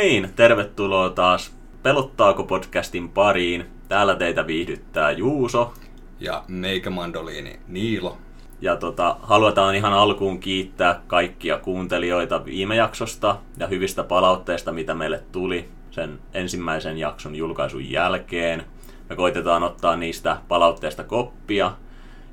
Niin, 0.00 0.30
tervetuloa 0.36 1.10
taas 1.10 1.56
Pelottaako 1.82 2.44
podcastin 2.44 3.08
pariin. 3.08 3.66
Täällä 3.88 4.14
teitä 4.14 4.46
viihdyttää 4.46 5.10
Juuso. 5.10 5.74
Ja 6.20 6.44
meikä 6.48 6.90
mandoliini 6.90 7.60
Niilo. 7.68 8.18
Ja 8.60 8.76
tota, 8.76 9.16
halutaan 9.22 9.74
ihan 9.74 9.92
alkuun 9.92 10.40
kiittää 10.40 11.02
kaikkia 11.06 11.58
kuuntelijoita 11.58 12.44
viime 12.44 12.76
jaksosta 12.76 13.36
ja 13.58 13.66
hyvistä 13.66 14.04
palautteista, 14.04 14.72
mitä 14.72 14.94
meille 14.94 15.22
tuli 15.32 15.68
sen 15.90 16.18
ensimmäisen 16.34 16.98
jakson 16.98 17.34
julkaisun 17.34 17.90
jälkeen. 17.90 18.64
Me 19.08 19.16
koitetaan 19.16 19.62
ottaa 19.62 19.96
niistä 19.96 20.36
palautteista 20.48 21.04
koppia 21.04 21.72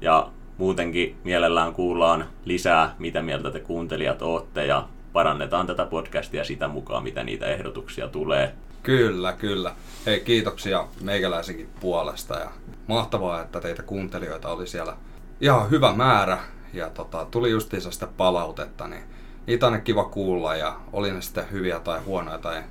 ja 0.01 0.29
muutenkin 0.57 1.15
mielellään 1.23 1.73
kuullaan 1.73 2.25
lisää, 2.45 2.95
mitä 2.99 3.21
mieltä 3.21 3.51
te 3.51 3.59
kuuntelijat 3.59 4.21
ootte 4.21 4.65
ja 4.65 4.87
parannetaan 5.17 5.67
tätä 5.67 5.85
podcastia 5.85 6.43
sitä 6.43 6.67
mukaan, 6.67 7.03
mitä 7.03 7.23
niitä 7.23 7.45
ehdotuksia 7.45 8.07
tulee. 8.07 8.53
Kyllä, 8.83 9.33
kyllä. 9.33 9.75
Hei, 10.05 10.19
kiitoksia 10.19 10.87
meikäläisenkin 11.01 11.69
puolesta 11.79 12.35
ja 12.35 12.51
mahtavaa, 12.87 13.41
että 13.41 13.61
teitä 13.61 13.83
kuuntelijoita 13.83 14.49
oli 14.49 14.67
siellä 14.67 14.97
ihan 15.41 15.69
hyvä 15.69 15.93
määrä 15.93 16.37
ja 16.73 16.89
tota, 16.89 17.27
tuli 17.31 17.51
justiinsa 17.51 17.91
sitä 17.91 18.07
palautetta, 18.17 18.87
niin 18.87 19.03
niitä 19.47 19.67
on 19.67 19.81
kiva 19.81 20.05
kuulla 20.05 20.55
ja 20.55 20.75
oli 20.93 21.11
ne 21.11 21.21
sitten 21.21 21.51
hyviä 21.51 21.79
tai 21.79 21.99
huonoja 21.99 22.37
tai 22.37 22.63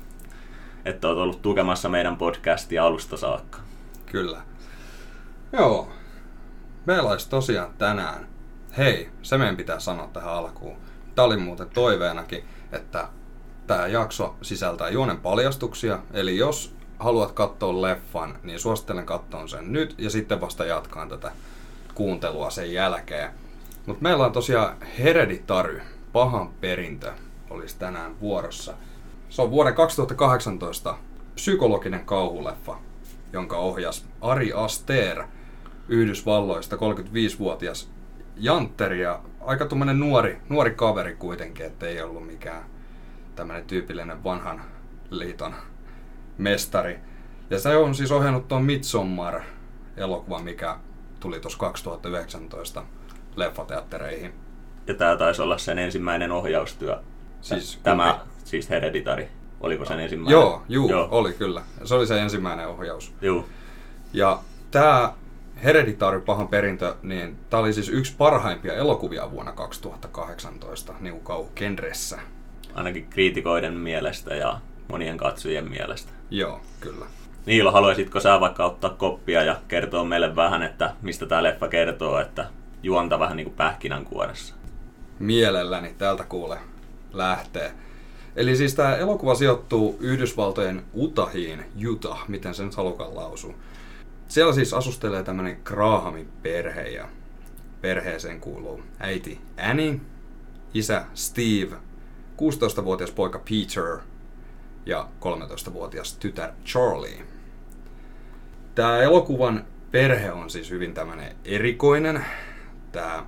että 0.85 1.09
olet 1.09 1.19
ollut 1.19 1.43
tukemassa 1.43 1.89
meidän 1.89 2.17
podcastia 2.17 2.85
alusta 2.85 3.17
saakka. 3.17 3.59
Kyllä. 4.07 4.43
Joo. 5.53 5.93
Meillä 6.87 7.11
olisi 7.11 7.31
tosiaan 7.31 7.75
tänään. 7.79 8.27
Hei, 8.79 9.09
se 9.23 9.39
meidän 9.39 9.57
pitää 9.57 9.79
sanoa 9.79 10.11
tähän 10.13 10.33
alkuun. 10.33 10.77
Tämä 11.15 11.27
oli 11.27 11.37
muuten 11.37 11.71
toiveenakin, 11.71 12.45
että 12.73 13.09
tämä 13.67 13.87
jakso 13.87 14.35
sisältää 14.43 14.89
juonen 14.89 15.17
paljastuksia. 15.17 15.99
Eli 16.13 16.37
jos 16.37 16.75
haluat 16.99 17.33
katsoa 17.33 17.83
leffan, 17.83 18.39
niin 18.43 18.59
suosittelen 18.59 19.07
katsoa 19.07 19.47
sen 19.47 19.73
nyt 19.73 19.95
ja 19.99 20.11
sitten 20.11 20.41
vasta 20.41 20.65
jatkaan 20.65 21.09
tätä 21.09 21.33
kuuntelua 21.95 22.51
sen 22.51 22.73
jälkeen. 22.73 23.31
Mutta 23.87 24.03
meillä 24.03 24.27
on 24.27 24.33
tosiaan 24.33 24.77
Hereditary, 24.99 25.83
pahan 26.13 26.49
perintö, 26.49 27.13
olisi 27.51 27.79
tänään 27.79 28.21
vuorossa. 28.21 28.75
Se 29.29 29.43
on 29.43 29.51
vuoden 29.51 29.75
2018 29.75 30.99
psykologinen 31.35 32.05
kauhuleffa, 32.05 32.77
jonka 33.33 33.57
ohjas 33.57 34.05
Ari 34.21 34.53
Aster 34.53 35.25
Yhdysvalloista, 35.89 36.77
35-vuotias 36.77 37.91
jantteri 38.37 39.01
ja 39.01 39.21
aika 39.41 39.67
tuommoinen 39.67 40.01
nuori, 40.01 40.39
nuori 40.49 40.71
kaveri 40.71 41.15
kuitenkin, 41.15 41.67
ettei 41.67 42.03
ollut 42.03 42.27
mikään 42.27 42.65
tämmöinen 43.35 43.65
tyypillinen 43.65 44.25
vanhan 44.25 44.63
liiton 45.11 45.55
mestari. 46.39 46.99
Ja 47.51 47.59
se 47.59 47.77
on 47.77 47.95
siis 47.95 48.13
ohjannut 48.13 48.49
tuon 48.49 48.65
Midsommar-elokuvan, 48.65 50.45
mikä 50.45 50.77
tuli 51.21 51.41
tuossa 51.41 51.59
2019 51.59 52.83
leffateattereihin. 53.37 54.35
Ja 54.87 54.95
tämä 54.95 55.17
taisi 55.17 55.43
olla 55.43 55.59
sen 55.59 55.79
ensimmäinen 55.79 56.33
ohjaustyö. 56.33 56.99
Siis, 57.41 57.81
tämä, 57.83 58.13
kumpi? 58.13 58.35
siis 58.45 58.71
Hereditary. 58.71 59.29
Oliko 59.61 59.85
sen 59.85 60.01
ensimmäinen? 60.01 60.33
Joo, 60.33 60.63
juu, 60.69 60.91
Joo, 60.91 61.09
oli 61.11 61.33
kyllä. 61.33 61.63
Se 61.85 61.95
oli 61.95 62.07
se 62.07 62.21
ensimmäinen 62.21 62.69
ohjaus. 62.69 63.15
Joo. 63.21 63.45
Ja 64.13 64.39
tämä 64.71 65.13
Hereditary 65.65 66.21
pahan 66.21 66.49
perintö, 66.49 66.95
niin 67.03 67.39
tämä 67.51 67.61
oli 67.61 67.73
siis 67.73 67.89
yksi 67.89 68.15
parhaimpia 68.19 68.75
elokuvia 68.75 69.31
vuonna 69.31 69.53
2018, 69.53 70.95
niin 71.01 71.13
kuin 71.13 71.25
kauhukenressä. 71.25 72.19
Ainakin 72.75 73.07
kriitikoiden 73.11 73.75
mielestä 73.75 74.35
ja 74.35 74.61
monien 74.89 75.17
katsojien 75.17 75.71
mielestä. 75.71 76.13
Joo, 76.31 76.61
kyllä. 76.81 77.07
Niilo, 77.47 77.73
haluaisitko 77.73 78.21
sä 78.21 78.41
vaikka 78.41 78.65
ottaa 78.65 78.91
koppia 78.91 79.43
ja 79.43 79.61
kertoa 79.69 80.05
meille 80.05 80.37
vähän, 80.37 80.63
että 80.63 80.95
mistä 81.03 81.27
tämä 81.27 81.43
leffa 81.43 81.69
kertoo, 81.69 82.21
että 82.21 82.47
juonta 82.83 83.19
vähän 83.19 83.37
niin 83.37 83.45
kuin 83.45 83.57
pähkinänkuoressa? 83.57 84.55
Mielelläni, 85.19 85.95
täältä 85.99 86.25
kuule 86.25 86.59
lähtee. 87.13 87.73
Eli 88.37 88.57
siis 88.57 88.75
tämä 88.75 88.97
elokuva 88.97 89.35
sijoittuu 89.35 89.97
Yhdysvaltojen 90.01 90.83
Utahiin, 90.95 91.65
Utah, 91.89 92.29
miten 92.29 92.55
sen 92.55 92.71
halukaan 92.77 93.15
lausuu. 93.15 93.55
Siellä 94.29 94.53
siis 94.53 94.75
asustelee 94.75 95.23
tämmöinen 95.23 95.61
Grahamin 95.65 96.29
perhe 96.43 96.83
ja 96.83 97.09
perheeseen 97.81 98.41
kuuluu 98.41 98.83
äiti 98.99 99.41
Annie, 99.71 100.01
isä 100.75 101.05
Steve, 101.15 101.77
16-vuotias 102.37 103.11
poika 103.11 103.39
Peter 103.39 103.99
ja 104.87 105.09
13-vuotias 105.21 106.17
tytär 106.17 106.51
Charlie. 106.65 107.25
Tämä 108.75 108.99
elokuvan 108.99 109.65
perhe 109.91 110.33
on 110.33 110.51
siis 110.51 110.71
hyvin 110.71 110.95
tämmöinen 110.95 111.37
erikoinen. 111.45 112.25
Tämä 112.93 113.27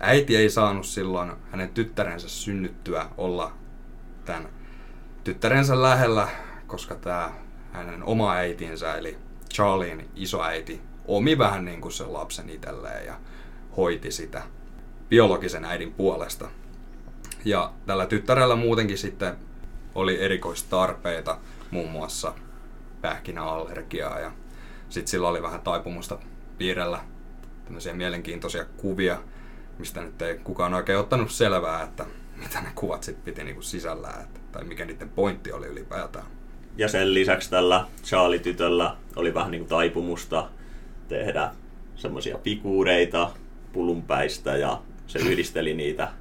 äiti 0.00 0.36
ei 0.36 0.50
saanut 0.50 0.86
silloin 0.86 1.32
hänen 1.50 1.68
tyttärensä 1.68 2.28
synnyttyä 2.28 3.08
olla 3.16 3.52
tämän 4.24 4.48
tyttärensä 5.24 5.82
lähellä, 5.82 6.28
koska 6.66 6.94
tämä 6.94 7.32
hänen 7.72 8.04
oma 8.04 8.32
äitinsä, 8.32 8.94
eli 8.94 9.18
Charlien 9.54 10.08
isoäiti, 10.16 10.80
omi 11.06 11.38
vähän 11.38 11.64
niin 11.64 11.80
kuin 11.80 11.92
sen 11.92 12.12
lapsen 12.12 12.50
itselleen 12.50 13.06
ja 13.06 13.14
hoiti 13.76 14.10
sitä 14.10 14.42
biologisen 15.08 15.64
äidin 15.64 15.92
puolesta. 15.92 16.48
Ja 17.44 17.72
tällä 17.86 18.06
tyttärellä 18.06 18.56
muutenkin 18.56 18.98
sitten 18.98 19.36
oli 19.94 20.20
erikoistarpeita, 20.20 21.38
muun 21.70 21.90
muassa 21.90 22.34
pähkinäallergiaa 23.00 24.20
ja 24.20 24.32
sitten 24.88 25.10
sillä 25.10 25.28
oli 25.28 25.42
vähän 25.42 25.60
taipumusta 25.60 26.18
piirrellä 26.58 27.00
tämmöisiä 27.64 27.94
mielenkiintoisia 27.94 28.64
kuvia, 28.64 29.18
mistä 29.78 30.00
nyt 30.00 30.22
ei 30.22 30.38
kukaan 30.38 30.74
oikein 30.74 30.98
ottanut 30.98 31.30
selvää, 31.30 31.82
että 31.82 32.06
mitä 32.36 32.60
ne 32.60 32.68
kuvat 32.74 33.02
sitten 33.02 33.24
piti 33.24 33.44
niinku 33.44 33.62
sisällään, 33.62 34.22
että, 34.22 34.40
tai 34.52 34.64
mikä 34.64 34.84
niiden 34.84 35.08
pointti 35.08 35.52
oli 35.52 35.66
ylipäätään. 35.66 36.26
Ja 36.76 36.88
sen 36.88 37.14
lisäksi 37.14 37.50
tällä 37.50 37.86
Charlie-tytöllä 38.04 38.96
oli 39.16 39.34
vähän 39.34 39.50
niin 39.50 39.60
kuin 39.60 39.68
taipumusta 39.68 40.48
tehdä 41.08 41.50
semmoisia 41.96 42.38
figuureita 42.38 43.30
pulunpäistä 43.72 44.56
ja 44.56 44.82
se 45.06 45.18
yhdisteli 45.18 45.74
niitä 45.74 46.12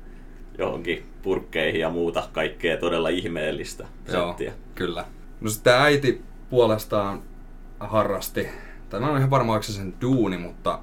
johonkin 0.57 1.05
purkkeihin 1.21 1.81
ja 1.81 1.89
muuta 1.89 2.29
kaikkea 2.33 2.77
todella 2.77 3.09
ihmeellistä 3.09 3.85
Joo, 4.07 4.27
settiä. 4.27 4.53
kyllä. 4.75 5.05
No 5.41 5.49
sitten 5.49 5.73
äiti 5.73 6.21
puolestaan 6.49 7.21
harrasti, 7.79 8.47
tai 8.89 8.99
mä 8.99 9.05
en 9.05 9.11
ole 9.11 9.19
ihan 9.19 9.29
varma, 9.29 9.61
se 9.61 9.73
sen 9.73 9.93
duuni, 10.01 10.37
mutta... 10.37 10.79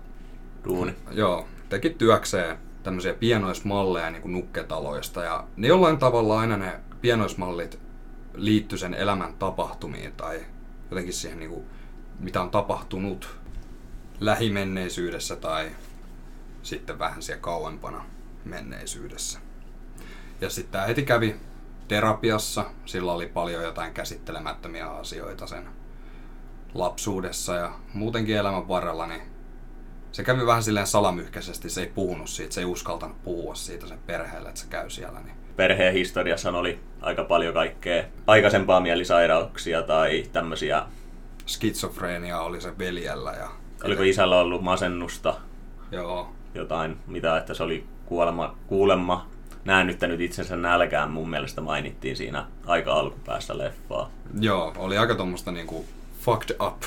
Duuni. 0.65 0.95
Joo, 1.11 1.49
teki 1.69 1.91
työkseen 1.91 2.59
tämmöisiä 2.83 3.15
pienoismalleja 3.15 4.11
niin 4.11 4.23
kuin 4.23 4.33
nukketaloista, 4.33 5.25
ja 5.25 5.45
ne 5.57 5.69
jollain 5.69 5.99
tavalla 5.99 6.41
aina 6.41 6.57
ne 6.57 6.81
pienoismallit 7.01 7.79
liittyy 8.35 8.79
sen 8.79 8.95
elämän 8.95 9.35
tapahtumiin 9.35 10.13
tai 10.13 10.41
jotenkin 10.91 11.15
siihen, 11.15 11.39
niin 11.39 11.51
kuin, 11.51 11.65
mitä 12.21 12.43
on 12.43 12.51
tapahtunut 12.51 13.39
lähimenneisyydessä 14.21 15.37
tai 15.37 15.71
sitten 16.63 16.99
vähän 16.99 17.23
siellä 17.23 17.41
kauempana 17.41 18.05
menneisyydessä. 18.45 19.39
Ja 20.41 20.51
sitten 20.51 20.73
tämä 20.73 20.87
heti 20.87 21.03
kävi 21.03 21.37
terapiassa. 21.89 22.65
Sillä 22.85 23.13
oli 23.13 23.27
paljon 23.27 23.63
jotain 23.63 23.95
käsittelemättömiä 23.95 24.87
asioita 24.87 25.47
sen 25.47 25.69
lapsuudessa 26.75 27.55
ja 27.55 27.73
muutenkin 27.95 28.37
elämän 28.37 28.69
varrella, 28.69 29.07
niin 29.07 29.23
se 30.13 30.25
kävi 30.25 30.47
vähän 30.47 30.63
silleen 30.63 30.87
salamyhkäisesti. 30.87 31.71
Se 31.71 31.81
ei 31.81 31.87
puhunut 31.95 32.29
siitä, 32.29 32.55
se 32.55 32.61
ei 32.61 32.65
uskaltanut 32.65 33.23
puhua 33.23 33.55
siitä 33.55 33.87
sen 33.87 33.99
perheelle, 34.07 34.49
että 34.49 34.61
se 34.61 34.67
käy 34.67 34.91
siellä. 34.91 35.21
Niin 35.21 35.37
perheen 35.57 35.95
historiassa 35.95 36.51
oli 36.51 36.81
aika 37.01 37.25
paljon 37.25 37.55
kaikkea 37.55 38.05
aikaisempaa 38.27 38.81
mielisairauksia 38.81 39.83
tai 39.83 40.25
tämmöisiä. 40.33 40.83
Skitsofreenia 41.47 42.41
oli 42.41 42.61
se 42.61 42.79
veljellä. 42.79 43.33
Ja 43.33 43.49
Oliko 43.85 44.03
isällä 44.03 44.41
ollut 44.41 44.63
masennusta? 44.63 45.35
Joo. 45.93 46.33
Jotain, 46.55 46.97
mitä, 47.07 47.37
että 47.37 47.55
se 47.55 47.63
oli 47.63 47.87
kuolema, 48.07 48.57
kuulemma 48.67 49.27
näännyttänyt 49.69 50.21
itsensä 50.21 50.57
nälkään, 50.57 51.11
mun 51.11 51.31
mielestä 51.31 51.61
mainittiin 51.61 52.17
siinä 52.17 52.47
aika 52.67 52.93
alkupäässä 52.93 53.59
leffaa. 53.59 54.11
Joo, 54.41 54.73
oli 54.77 54.99
aika 54.99 55.15
tuommoista 55.15 55.53
niinku 55.53 55.87
fucked 56.21 56.57
up 56.67 56.83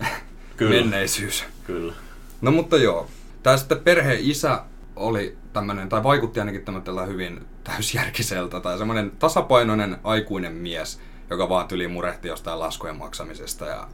Kyllä. 0.56 0.74
menneisyys. 0.76 1.44
Kyllä. 1.64 1.92
No 2.40 2.50
mutta 2.50 2.76
joo. 2.76 3.08
Tää 3.42 3.56
sitten 3.56 3.80
perheen 3.80 4.18
isä 4.20 4.62
oli 4.96 5.36
tämmönen, 5.52 5.88
tai 5.88 6.02
vaikutti 6.02 6.40
ainakin 6.40 6.64
tämmöisellä 6.64 7.06
hyvin 7.06 7.46
täysjärkiseltä, 7.64 8.60
tai 8.60 8.78
semmoinen 8.78 9.10
tasapainoinen 9.18 9.96
aikuinen 10.04 10.52
mies, 10.52 11.00
joka 11.30 11.48
vaan 11.48 11.68
tyli 11.68 11.88
murehti 11.88 12.28
jostain 12.28 12.58
laskujen 12.58 12.96
maksamisesta 12.96 13.66
ja 13.66 13.88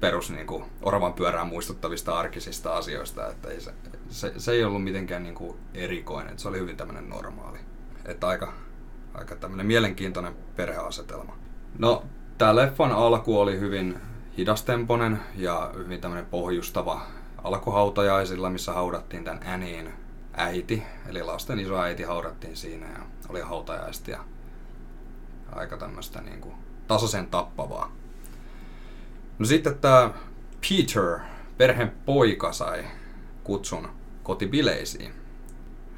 perus 0.00 0.30
niin 0.30 0.46
kuin, 0.46 0.64
oravan 0.82 1.12
pyörään 1.12 1.46
muistuttavista 1.46 2.18
arkisista 2.18 2.76
asioista, 2.76 3.30
että 3.30 3.48
ei 3.48 3.60
se, 3.60 3.74
se, 4.08 4.32
se, 4.36 4.52
ei 4.52 4.64
ollut 4.64 4.84
mitenkään 4.84 5.22
niin 5.22 5.34
kuin, 5.34 5.58
erikoinen, 5.74 6.38
se 6.38 6.48
oli 6.48 6.58
hyvin 6.58 6.76
tämmöinen 6.76 7.08
normaali. 7.08 7.58
Että 8.04 8.28
aika, 8.28 8.52
aika 9.14 9.36
tämmöinen 9.36 9.66
mielenkiintoinen 9.66 10.36
perheasetelma. 10.56 11.36
No, 11.78 12.04
tää 12.38 12.56
leffan 12.56 12.92
alku 12.92 13.40
oli 13.40 13.60
hyvin 13.60 13.98
hidastemponen 14.38 15.20
ja 15.36 15.70
hyvin 15.74 16.00
tämmöinen 16.00 16.26
pohjustava 16.26 17.02
alkuhautajaisilla, 17.44 18.50
missä 18.50 18.72
haudattiin 18.72 19.24
tämän 19.24 19.40
Annin 19.46 19.92
äiti, 20.32 20.82
eli 21.08 21.22
lasten 21.22 21.58
isoäiti 21.58 22.02
haudattiin 22.02 22.56
siinä 22.56 22.86
ja 22.86 22.98
oli 23.28 23.40
hautajaiset 23.40 24.08
ja 24.08 24.24
aika 25.52 25.76
tämmöistä 25.76 26.20
niin 26.20 26.40
kuin 26.40 26.54
tasaisen 26.86 27.26
tappavaa. 27.26 27.92
No 29.38 29.46
sitten 29.46 29.78
tämä 29.78 30.10
Peter, 30.68 31.18
perheen 31.56 31.92
poika, 32.06 32.52
sai 32.52 32.84
kutsun 33.44 33.88
kotibileisiin. 34.22 35.12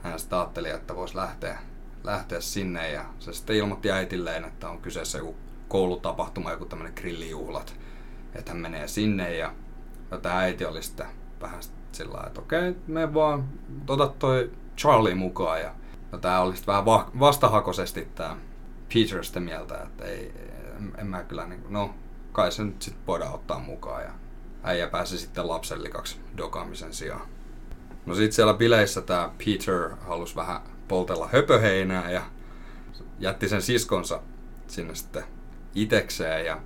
Hän 0.02 0.18
sitten 0.18 0.38
ajatteli, 0.38 0.70
että 0.70 0.96
voisi 0.96 1.16
lähteä, 1.16 1.58
lähteä 2.04 2.40
sinne 2.40 2.90
ja 2.90 3.04
se 3.18 3.32
sitten 3.32 3.56
ilmoitti 3.56 3.90
äitilleen, 3.90 4.44
että 4.44 4.68
on 4.68 4.80
kyseessä 4.80 5.18
joku 5.18 5.36
koulutapahtuma, 5.68 6.50
joku 6.50 6.64
tämmöinen 6.64 6.94
grillijuhlat. 6.96 7.74
Että 8.34 8.52
hän 8.52 8.60
menee 8.60 8.88
sinne 8.88 9.36
ja 9.36 9.54
tämä 10.22 10.38
äiti 10.38 10.64
oli 10.64 10.82
sitten 10.82 11.06
vähän 11.40 11.60
sillä 11.92 12.12
lailla, 12.12 12.26
että 12.26 12.40
okei, 12.40 12.76
me 12.86 13.14
vaan, 13.14 13.48
ota 13.88 14.08
toi 14.18 14.50
Charlie 14.76 15.14
mukaan. 15.14 15.60
Ja 15.60 15.74
no, 16.12 16.18
tää 16.18 16.40
oli 16.40 16.54
vähän 16.66 16.84
va- 16.84 17.10
vastahakoisesti 17.20 18.08
tää 18.14 18.36
Peter 18.94 19.24
sitä 19.24 19.40
mieltä, 19.40 19.82
että 19.82 20.04
ei, 20.04 20.32
en, 20.76 20.92
en 20.98 21.06
mä 21.06 21.22
kyllä 21.22 21.46
niin, 21.46 21.64
no 21.68 21.94
kai 22.32 22.52
se 22.52 22.64
nyt 22.64 22.82
sit 22.82 22.96
voidaan 23.06 23.34
ottaa 23.34 23.58
mukaan. 23.58 24.02
Ja 24.02 24.10
äijä 24.62 24.88
pääsi 24.88 25.18
sitten 25.18 25.48
lapsellikaksi 25.48 26.20
dokaamisen 26.36 26.94
sijaan. 26.94 27.28
No 28.06 28.14
sit 28.14 28.32
siellä 28.32 28.54
bileissä 28.54 29.00
tää 29.00 29.30
Peter 29.38 29.96
halusi 30.00 30.36
vähän 30.36 30.60
poltella 30.88 31.28
höpöheinää 31.32 32.10
ja 32.10 32.22
jätti 33.18 33.48
sen 33.48 33.62
siskonsa 33.62 34.20
sinne 34.66 34.94
sitten 34.94 35.24
itekseen 35.74 36.46
ja 36.46 36.60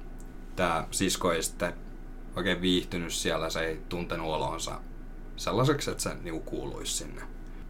tää 0.56 0.86
sisko 0.90 1.32
ei 1.32 1.42
sitten 1.42 1.74
oikein 2.36 2.60
viihtynyt 2.60 3.12
siellä, 3.12 3.50
se 3.50 3.60
ei 3.60 3.82
tuntenut 3.88 4.26
olonsa 4.26 4.80
sellaiseksi, 5.36 5.90
että 5.90 6.02
se 6.02 6.14
niinku 6.14 6.40
kuuluisi 6.40 6.92
sinne. 6.92 7.22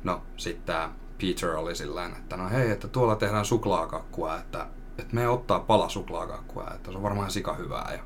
No, 0.04 0.22
sitten 0.36 0.66
tää 0.66 0.92
Peter 1.20 1.50
oli 1.50 1.76
sillä 1.76 2.06
että 2.06 2.36
no 2.36 2.48
hei, 2.48 2.70
että 2.70 2.88
tuolla 2.88 3.16
tehdään 3.16 3.44
suklaakakkua, 3.44 4.38
että, 4.38 4.66
että 4.98 5.14
me 5.14 5.28
ottaa 5.28 5.60
pala 5.60 5.88
suklaakakkua, 5.88 6.70
että 6.74 6.90
se 6.90 6.96
on 6.96 7.02
varmaan 7.02 7.30
sika 7.30 7.54
hyvää. 7.54 7.90
Ja 7.92 8.02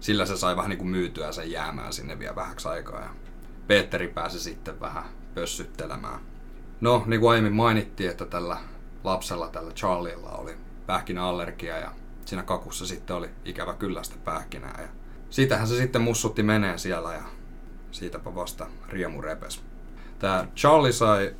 sillä 0.00 0.26
se 0.26 0.36
sai 0.36 0.56
vähän 0.56 0.70
niinku 0.70 0.84
myytyä 0.84 1.32
sen 1.32 1.50
jäämään 1.50 1.92
sinne 1.92 2.18
vielä 2.18 2.36
vähäksi 2.36 2.68
aikaa. 2.68 3.00
Ja 3.00 3.10
Petteri 3.66 4.08
pääsi 4.08 4.40
sitten 4.40 4.80
vähän 4.80 5.04
pössyttelemään. 5.34 6.20
No, 6.80 7.02
niin 7.06 7.20
kuin 7.20 7.30
aiemmin 7.30 7.52
mainittiin, 7.52 8.10
että 8.10 8.24
tällä 8.24 8.58
lapsella, 9.04 9.48
tällä 9.48 9.72
Charliella 9.72 10.30
oli 10.30 10.56
pähkinäallergia 10.86 11.78
ja 11.78 11.90
siinä 12.24 12.42
kakussa 12.42 12.86
sitten 12.86 13.16
oli 13.16 13.30
ikävä 13.44 13.74
kyllä 13.74 14.02
sitä 14.02 14.16
pähkinää. 14.24 14.78
Ja 14.82 14.88
siitähän 15.30 15.68
se 15.68 15.76
sitten 15.76 16.02
mussutti 16.02 16.42
menee 16.42 16.78
siellä 16.78 17.12
ja 17.14 17.22
siitäpä 17.90 18.34
vasta 18.34 18.66
riemu 18.88 19.20
repes. 19.20 19.62
Tää 20.18 20.48
Charlie 20.56 20.92
sai 20.92 21.36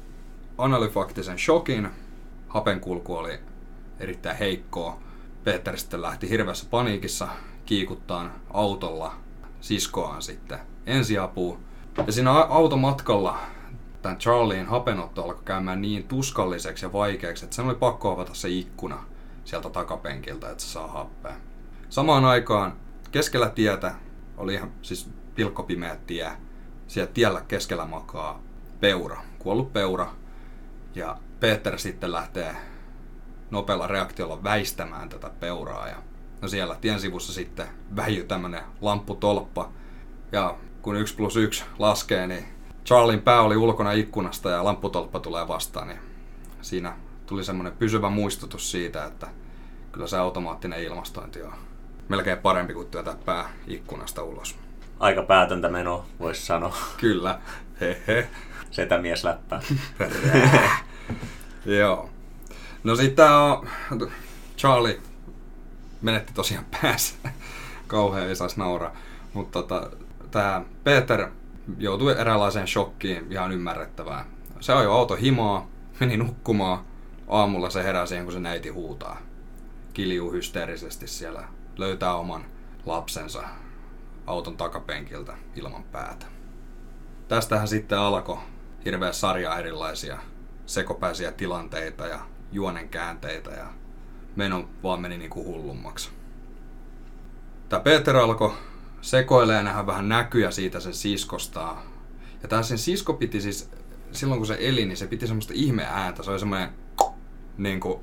analyfaktisen 0.59 1.39
shokin, 1.39 1.91
hapenkulku 2.49 3.17
oli 3.17 3.39
erittäin 4.01 4.37
heikkoa. 4.37 4.99
Peter 5.45 5.77
sitten 5.79 6.03
lähti 6.03 6.31
hirveässä 6.31 6.67
paniikissa 6.71 7.29
kiikuttaan 7.67 8.33
autolla 8.51 9.15
siskoaan 9.61 10.23
sitten 10.23 10.59
ensiapuun. 10.87 11.59
Ja 12.07 12.13
siinä 12.13 12.33
automatkalla 12.33 13.39
tämän 14.03 14.19
Charlien 14.19 14.67
hapenotto 14.67 15.25
alkoi 15.25 15.43
käymään 15.45 15.83
niin 15.83 16.05
tuskalliseksi 16.05 16.85
ja 16.85 16.93
vaikeaksi, 16.93 17.45
että 17.45 17.57
sen 17.57 17.65
oli 17.65 17.75
pakko 17.75 18.13
avata 18.13 18.35
se 18.35 18.49
ikkuna 18.49 19.05
sieltä 19.45 19.71
takapenkiltä, 19.71 20.51
että 20.51 20.63
se 20.63 20.69
saa 20.69 20.89
happea. 20.89 21.35
Samaan 21.89 22.25
aikaan 22.25 22.77
keskellä 23.13 23.49
tietä 23.49 23.95
oli 24.37 24.55
ihan 24.55 24.73
siis 24.83 25.11
pilkkopimeä 25.35 25.97
tie. 26.07 26.33
Siellä 26.87 27.13
tiellä 27.15 27.41
keskellä 27.49 27.85
makaa 27.85 28.43
peura, 28.81 29.23
kuollut 29.39 29.73
peura. 29.73 30.15
Ja 30.95 31.19
Peter 31.41 31.79
sitten 31.79 32.13
lähtee 32.13 32.57
nopealla 33.51 33.87
reaktiolla 33.87 34.43
väistämään 34.45 35.09
tätä 35.09 35.31
peuraa. 35.41 35.89
Ja 35.89 35.97
no 36.43 36.49
siellä 36.49 36.77
tien 36.81 37.01
sivussa 37.01 37.33
sitten 37.33 37.67
väijy 37.97 38.25
tämmönen 38.25 38.63
lampputolppa. 38.81 39.71
Ja 40.33 40.57
kun 40.83 40.97
1 40.97 41.17
plus 41.17 41.37
1 41.37 41.65
laskee, 41.79 42.27
niin 42.27 42.45
Charlin 42.87 43.23
pää 43.23 43.43
oli 43.43 43.57
ulkona 43.57 43.93
ikkunasta 43.93 44.51
ja 44.51 44.65
lampputolppa 44.65 45.21
tulee 45.21 45.49
vastaan. 45.49 45.89
Niin 45.89 46.01
siinä 46.61 46.97
tuli 47.27 47.45
semmoinen 47.45 47.77
pysyvä 47.79 48.11
muistutus 48.11 48.71
siitä, 48.71 49.05
että 49.05 49.27
kyllä 49.93 50.07
se 50.07 50.19
automaattinen 50.19 50.83
ilmastointi 50.83 51.43
on 51.43 51.53
melkein 52.09 52.39
parempi 52.39 52.75
kuin 52.75 52.91
työtä 52.91 53.17
pää 53.25 53.49
ikkunasta 53.67 54.23
ulos. 54.23 54.57
Aika 55.01 55.23
päätöntä 55.23 55.69
meno, 55.69 56.05
voisi 56.21 56.47
sanoa. 56.47 56.77
Kyllä. 56.97 57.39
Hehe. 57.81 58.29
Setä 58.71 58.99
mies 58.99 59.25
läppää. 59.25 59.61
Joo. 61.81 62.11
No 62.85 62.97
sitten 62.97 63.31
on 63.31 63.69
Charlie 64.57 65.01
menetti 66.03 66.33
tosiaan 66.33 66.67
päässä. 66.83 67.15
Kauhean 67.87 68.29
ei 68.29 68.37
saisi 68.37 68.59
nauraa. 68.59 68.97
Mutta 69.33 69.63
tota, 69.63 69.91
tämä 70.31 70.65
Peter 70.85 71.31
joutui 71.79 72.21
eräänlaiseen 72.21 72.69
shokkiin, 72.69 73.33
ihan 73.33 73.53
ymmärrettävää. 73.53 74.25
Se 74.61 74.73
ajoi 74.73 74.95
auto 74.95 75.17
himaa, 75.17 75.69
meni 76.01 76.17
nukkumaan. 76.17 76.85
Aamulla 77.29 77.71
se 77.71 77.85
heräsi 77.85 78.09
siihen, 78.09 78.25
kun 78.25 78.33
se 78.33 78.41
neiti 78.41 78.69
huutaa. 78.69 79.19
Kiljuu 79.93 80.33
hysteerisesti 80.33 81.07
siellä, 81.07 81.49
löytää 81.77 82.15
oman 82.15 82.45
lapsensa 82.87 83.43
auton 84.27 84.57
takapenkiltä 84.57 85.33
ilman 85.57 85.85
päätä. 85.85 86.27
Tästähän 87.29 87.69
sitten 87.69 87.99
alkoi 87.99 88.39
hirveä 88.85 89.13
sarja 89.13 89.59
erilaisia 89.59 90.19
sekopäisiä 90.67 91.33
tilanteita 91.33 92.07
ja 92.07 92.21
juonen 92.55 92.89
käänteitä 92.89 93.51
ja 93.51 93.67
meno 94.37 94.69
vaan 94.83 95.01
meni 95.01 95.19
niinku 95.19 95.45
hullummaksi. 95.45 96.11
Tämä 97.69 97.81
Peter 97.81 98.17
alkoi 98.17 98.53
sekoilee 99.01 99.63
nähdä 99.63 99.87
vähän 99.87 100.09
näkyjä 100.09 100.51
siitä 100.51 100.81
sen 100.81 100.95
siskosta. 100.95 101.77
Ja 102.43 102.49
tämä 102.49 102.63
sen 102.63 102.79
sisko 102.79 103.13
piti 103.13 103.41
siis, 103.41 103.71
silloin 104.13 104.41
kun 104.41 104.47
se 104.47 104.57
eli, 104.61 104.87
niin 104.87 104.97
se 104.97 105.07
piti 105.07 105.27
semmoista 105.27 105.53
ihme 105.57 105.85
ääntä. 105.85 106.23
Se 106.23 106.31
oli 106.31 106.39
semmoinen, 106.39 106.71
niin 107.59 107.81
kuin 107.81 108.01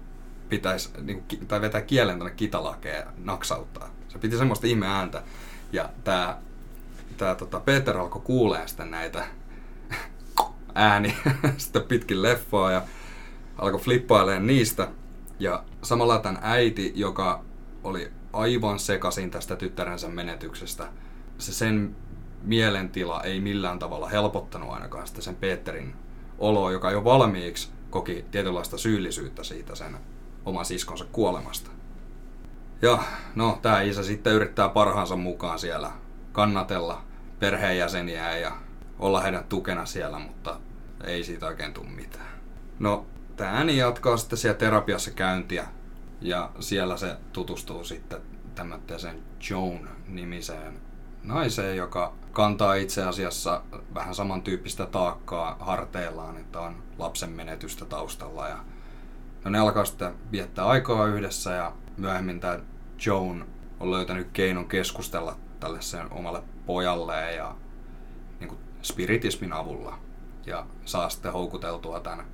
pitäisi, 0.50 0.89
niin 1.01 1.24
kuin, 1.24 1.48
tai 1.48 1.62
vetää 1.62 1.81
kielen 1.81 2.17
tuonne 2.17 2.36
kitalakeen 2.36 3.00
ja 3.00 3.13
naksauttaa. 3.17 3.89
Se 4.08 4.20
piti 4.20 4.38
semmoista 4.38 4.67
ihme 4.67 4.88
ääntä. 4.88 5.24
Ja 5.72 5.89
tämä 6.03 6.38
tää, 7.17 7.36
tota, 7.36 7.60
Peter 7.60 7.98
alkoi 7.98 8.22
kuulee 8.22 8.67
sitten 8.67 8.91
näitä 8.91 9.25
ääni 10.75 11.17
sitten 11.58 11.84
pitkin 11.84 12.22
leffoa 12.22 12.72
ja 12.72 12.81
alkoi 13.58 13.79
flippailemaan 13.79 14.48
niistä. 14.48 14.88
Ja 15.39 15.63
samalla 15.81 16.20
tämän 16.20 16.39
äiti, 16.41 16.93
joka 16.96 17.43
oli 17.84 18.12
aivan 18.34 18.79
sekasin 18.79 19.31
tästä 19.31 19.55
tyttärensä 19.55 20.08
menetyksestä, 20.08 20.88
se 21.38 21.53
sen 21.53 21.96
mielentila 22.43 23.24
ei 23.24 23.39
millään 23.39 23.79
tavalla 23.79 24.10
helpottanut 24.10 24.70
ainakaan 24.70 25.08
sitä 25.08 25.22
sen 25.22 25.36
Peterin 25.36 25.96
oloa, 26.39 26.72
joka 26.72 26.91
jo 26.91 27.03
valmiiksi 27.03 27.70
koki 27.89 28.25
tietynlaista 28.31 28.77
syyllisyyttä 28.77 29.43
siitä 29.43 29.75
sen 29.75 29.98
oman 30.46 30.65
siskonsa 30.65 31.05
kuolemasta. 31.12 31.72
Ja 32.81 33.03
no, 33.36 33.60
tämä 33.62 33.81
isä 33.81 34.03
sitten 34.03 34.34
yrittää 34.34 34.70
parhaansa 34.70 35.15
mukaan 35.15 35.60
siellä 35.60 35.91
kannatella 36.31 37.03
perheenjäseniä 37.39 38.38
ja 38.38 38.51
olla 39.00 39.22
heidän 39.22 39.43
tukena 39.43 39.86
siellä, 39.86 40.20
mutta 40.20 40.60
ei 41.03 41.24
siitä 41.24 41.46
oikein 41.48 41.74
tule 41.74 41.88
mitään. 41.88 42.27
No, 42.79 43.05
tämä 43.41 43.57
ääni 43.57 43.77
jatkaa 43.77 44.17
sitten 44.17 44.38
siellä 44.38 44.57
terapiassa 44.57 45.12
käyntiä 45.12 45.67
ja 46.21 46.51
siellä 46.60 46.98
se 46.98 47.17
tutustuu 47.33 47.83
sitten 47.83 48.21
tämmöiseen 48.55 49.19
Joan-nimiseen 49.50 50.79
naiseen, 51.24 51.77
joka 51.77 52.13
kantaa 52.31 52.74
itse 52.74 53.03
asiassa 53.03 53.62
vähän 53.93 54.15
samantyyppistä 54.15 54.86
taakkaa 54.86 55.57
harteillaan, 55.60 56.38
että 56.38 56.60
on 56.60 56.83
lapsen 56.98 57.29
menetystä 57.29 57.86
taustalla. 57.86 58.48
Ja 58.48 58.57
no 59.43 59.51
ne 59.51 59.60
alkaa 59.60 59.86
sitten 59.86 60.13
viettää 60.31 60.65
aikaa 60.65 61.05
yhdessä 61.05 61.51
ja 61.51 61.74
myöhemmin 61.98 62.39
tämä 62.39 62.60
Joan 63.05 63.45
on 63.79 63.91
löytänyt 63.91 64.27
keinon 64.33 64.67
keskustella 64.67 65.36
tälle 65.60 65.81
sen 65.81 66.13
omalle 66.13 66.43
pojalleen 66.65 67.36
ja 67.36 67.55
niin 68.39 68.48
kuin 68.48 68.60
spiritismin 68.81 69.53
avulla. 69.53 70.00
Ja 70.45 70.65
saa 70.86 71.10
sitten 71.10 71.33
houkuteltua 71.33 72.00
tämän 72.00 72.25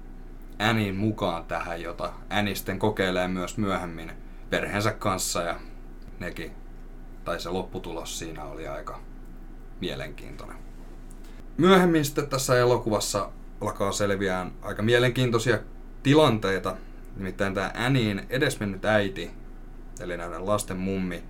Annin 0.59 0.95
mukaan 0.95 1.45
tähän, 1.45 1.81
jota 1.81 2.13
Annie 2.29 2.55
sitten 2.55 2.79
kokeilee 2.79 3.27
myös 3.27 3.57
myöhemmin 3.57 4.11
perheensä 4.49 4.91
kanssa 4.91 5.41
ja 5.41 5.59
nekin, 6.19 6.51
tai 7.23 7.39
se 7.39 7.49
lopputulos 7.49 8.19
siinä 8.19 8.43
oli 8.43 8.67
aika 8.67 8.99
mielenkiintoinen. 9.81 10.57
Myöhemmin 11.57 12.05
sitten 12.05 12.29
tässä 12.29 12.59
elokuvassa 12.59 13.29
alkaa 13.61 13.91
selviää 13.91 14.51
aika 14.61 14.81
mielenkiintoisia 14.81 15.59
tilanteita. 16.03 16.75
Nimittäin 17.15 17.53
tämä 17.53 17.71
Annin 17.75 18.25
edesmennyt 18.29 18.85
äiti, 18.85 19.31
eli 19.99 20.17
näiden 20.17 20.45
lasten 20.45 20.77
mummi, 20.77 21.23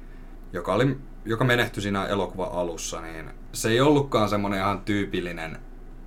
joka, 0.53 0.73
oli, 0.73 0.97
joka 1.25 1.43
menehtyi 1.43 1.83
siinä 1.83 2.05
elokuvan 2.05 2.51
alussa, 2.51 3.01
niin 3.01 3.29
se 3.53 3.69
ei 3.69 3.81
ollutkaan 3.81 4.29
semmoinen 4.29 4.59
ihan 4.59 4.81
tyypillinen 4.81 5.59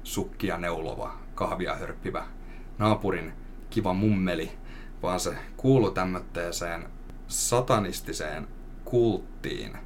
sukkia 0.02 0.58
neulova, 0.58 1.14
kahvia 1.34 1.74
hörppivä 1.74 2.26
naapurin 2.80 3.32
kiva 3.70 3.94
mummeli, 3.94 4.52
vaan 5.02 5.20
se 5.20 5.36
kuului 5.56 5.92
tämmöiseen 5.92 6.88
satanistiseen 7.28 8.48
kulttiin. 8.84 9.78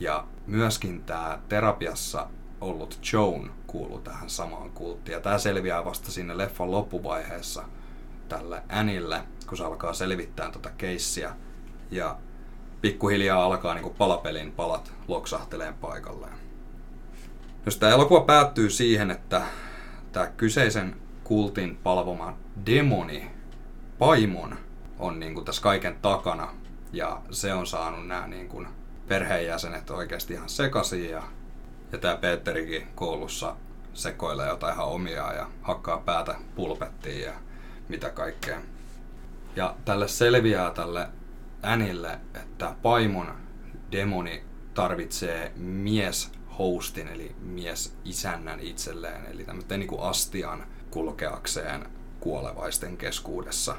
Ja 0.00 0.26
myöskin 0.46 1.04
tämä 1.04 1.38
terapiassa 1.48 2.26
ollut 2.60 2.98
Joan 3.12 3.50
kuuluu 3.66 3.98
tähän 3.98 4.30
samaan 4.30 4.70
kulttiin. 4.70 5.12
Ja 5.12 5.20
tämä 5.20 5.38
selviää 5.38 5.84
vasta 5.84 6.10
siinä 6.10 6.38
leffan 6.38 6.70
loppuvaiheessa 6.70 7.64
tälle 8.28 8.62
Anille, 8.68 9.22
kun 9.46 9.58
se 9.58 9.64
alkaa 9.64 9.92
selvittää 9.92 10.50
tota 10.50 10.70
keissiä. 10.70 11.36
Ja 11.90 12.16
pikkuhiljaa 12.80 13.44
alkaa 13.44 13.74
niin 13.74 13.94
palapelin 13.98 14.52
palat 14.52 14.92
loksahteleen 15.08 15.74
paikalleen. 15.74 16.38
Jos 17.66 17.76
tämä 17.76 17.92
elokuva 17.92 18.20
päättyy 18.20 18.70
siihen, 18.70 19.10
että 19.10 19.42
tämä 20.12 20.26
kyseisen 20.26 20.96
kultin 21.28 21.76
palvoma 21.76 22.36
demoni, 22.66 23.30
paimon, 23.98 24.58
on 24.98 25.20
niin 25.20 25.34
kuin 25.34 25.44
tässä 25.44 25.62
kaiken 25.62 25.96
takana. 26.02 26.54
Ja 26.92 27.22
se 27.30 27.54
on 27.54 27.66
saanut 27.66 28.06
nämä 28.06 28.26
niin 28.26 28.48
kuin 28.48 28.68
perheenjäsenet 29.08 29.90
oikeasti 29.90 30.34
ihan 30.34 30.48
sekaisin 30.48 31.10
ja, 31.10 31.22
ja 31.92 31.98
tämä 31.98 32.16
Peterikin 32.16 32.86
koulussa 32.94 33.56
sekoilee 33.94 34.48
jotain 34.48 34.74
ihan 34.74 34.86
omia 34.86 35.32
ja 35.32 35.46
hakkaa 35.62 35.98
päätä 35.98 36.34
pulpettiin 36.54 37.22
ja 37.22 37.32
mitä 37.88 38.10
kaikkea. 38.10 38.60
Ja 39.56 39.76
tälle 39.84 40.08
selviää 40.08 40.70
tälle 40.70 41.08
Änille, 41.64 42.20
että 42.34 42.74
paimon 42.82 43.32
demoni 43.92 44.42
tarvitsee 44.74 45.52
mies 45.56 46.32
hostin, 46.58 47.08
eli 47.08 47.34
mies 47.40 47.96
isännän 48.04 48.60
itselleen, 48.60 49.26
eli 49.26 49.44
tämmöinen 49.44 49.80
niin 49.80 49.88
kuin 49.88 50.02
astian 50.02 50.66
kulkeakseen 50.90 51.86
kuolevaisten 52.20 52.96
keskuudessa. 52.96 53.76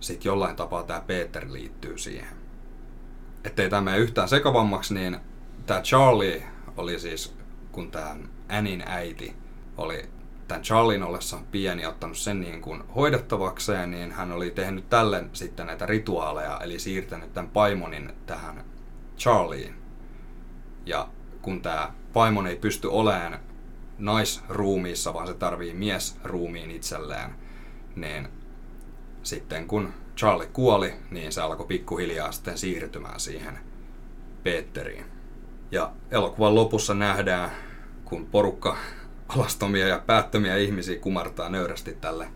Sitten 0.00 0.30
jollain 0.30 0.56
tapaa 0.56 0.82
tämä 0.82 1.00
Peter 1.00 1.46
liittyy 1.50 1.98
siihen. 1.98 2.36
Ettei 3.44 3.70
tämä 3.70 3.96
yhtään 3.96 4.28
sekavammaksi, 4.28 4.94
niin 4.94 5.18
tämä 5.66 5.80
Charlie 5.80 6.42
oli 6.76 6.98
siis, 6.98 7.34
kun 7.72 7.90
tämä 7.90 8.16
Annin 8.48 8.82
äiti 8.86 9.36
oli 9.76 10.08
tämän 10.48 10.62
Charlin 10.62 11.02
ollessaan 11.02 11.44
pieni 11.44 11.86
ottanut 11.86 12.18
sen 12.18 12.40
niin 12.40 12.60
kuin 12.60 12.82
hoidettavakseen, 12.88 13.90
niin 13.90 14.12
hän 14.12 14.32
oli 14.32 14.50
tehnyt 14.50 14.88
tälle 14.88 15.24
sitten 15.32 15.66
näitä 15.66 15.86
rituaaleja, 15.86 16.60
eli 16.62 16.78
siirtänyt 16.78 17.34
tämän 17.34 17.50
paimonin 17.50 18.12
tähän 18.26 18.64
Charlieen. 19.18 19.74
Ja 20.86 21.08
kun 21.42 21.62
tämä 21.62 21.92
paimon 22.12 22.46
ei 22.46 22.56
pysty 22.56 22.88
olemaan 22.88 23.38
naisruumiissa, 23.98 25.14
vaan 25.14 25.26
se 25.26 25.34
tarvii 25.34 25.74
miesruumiin 25.74 26.70
itselleen, 26.70 27.30
niin 27.96 28.28
sitten 29.22 29.66
kun 29.66 29.92
Charlie 30.16 30.46
kuoli, 30.46 30.94
niin 31.10 31.32
se 31.32 31.40
alkoi 31.42 31.66
pikkuhiljaa 31.66 32.32
sitten 32.32 32.58
siirtymään 32.58 33.20
siihen 33.20 33.58
Peteriin. 34.42 35.04
Ja 35.70 35.92
elokuvan 36.10 36.54
lopussa 36.54 36.94
nähdään, 36.94 37.50
kun 38.04 38.26
porukka 38.26 38.76
alastomia 39.28 39.88
ja 39.88 40.02
päättömiä 40.06 40.56
ihmisiä 40.56 40.98
kumartaa 40.98 41.48
nöyrästi 41.48 41.92
tälle 41.92 42.28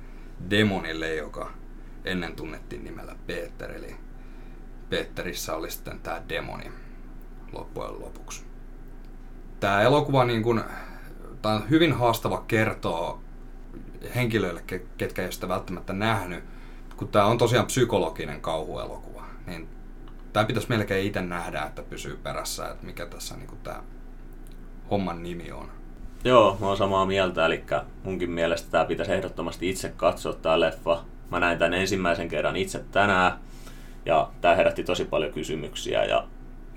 demonille, 0.50 1.14
joka 1.14 1.50
ennen 2.04 2.36
tunnettiin 2.36 2.84
nimellä 2.84 3.16
Peter, 3.26 3.72
eli 3.72 3.96
Peterissä 4.90 5.54
oli 5.54 5.70
sitten 5.70 6.00
tämä 6.00 6.22
demoni 6.28 6.72
loppujen 7.52 8.00
lopuksi. 8.00 8.44
Tämä 9.60 9.82
elokuva 9.82 10.24
niin 10.24 10.42
kun, 10.42 10.64
tämä 11.42 11.54
on 11.54 11.70
hyvin 11.70 11.92
haastava 11.92 12.44
kertoa 12.48 13.20
henkilöille, 14.14 14.62
ketkä 14.98 15.22
ei 15.22 15.32
sitä 15.32 15.48
välttämättä 15.48 15.92
nähnyt, 15.92 16.44
kun 16.96 17.08
tämä 17.08 17.24
on 17.24 17.38
tosiaan 17.38 17.66
psykologinen 17.66 18.40
kauhuelokuva, 18.40 19.24
niin 19.46 19.68
tämä 20.32 20.46
pitäisi 20.46 20.68
melkein 20.68 21.06
itse 21.06 21.22
nähdä, 21.22 21.62
että 21.62 21.82
pysyy 21.82 22.16
perässä, 22.22 22.68
että 22.68 22.86
mikä 22.86 23.06
tässä 23.06 23.36
niin 23.36 23.50
tämä 23.62 23.82
homman 24.90 25.22
nimi 25.22 25.52
on. 25.52 25.70
Joo, 26.24 26.56
mä 26.60 26.66
oon 26.66 26.76
samaa 26.76 27.06
mieltä, 27.06 27.46
eli 27.46 27.64
munkin 28.04 28.30
mielestä 28.30 28.70
tämä 28.70 28.84
pitäisi 28.84 29.12
ehdottomasti 29.12 29.70
itse 29.70 29.92
katsoa 29.96 30.32
tämä 30.32 30.60
leffa. 30.60 31.04
Mä 31.30 31.40
näin 31.40 31.58
tämän 31.58 31.74
ensimmäisen 31.74 32.28
kerran 32.28 32.56
itse 32.56 32.84
tänään, 32.92 33.38
ja 34.06 34.30
tämä 34.40 34.54
herätti 34.54 34.84
tosi 34.84 35.04
paljon 35.04 35.32
kysymyksiä 35.32 36.04
ja 36.04 36.26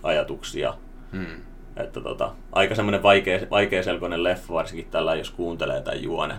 ajatuksia. 0.03 0.73
Hmm. 1.11 1.41
Että 1.77 2.01
tota, 2.01 2.31
aika 2.51 2.75
semmoinen 2.75 3.03
vaikea, 3.03 3.39
vaikeaselkoinen 3.51 4.23
leffa, 4.23 4.53
varsinkin 4.53 4.91
tällä, 4.91 5.15
jos 5.15 5.31
kuuntelee 5.31 5.81
tämän 5.81 6.03
juone, 6.03 6.35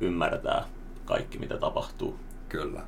ymmärtää 0.00 0.64
kaikki, 1.04 1.38
mitä 1.38 1.56
tapahtuu. 1.56 2.18
Kyllä. 2.48 2.80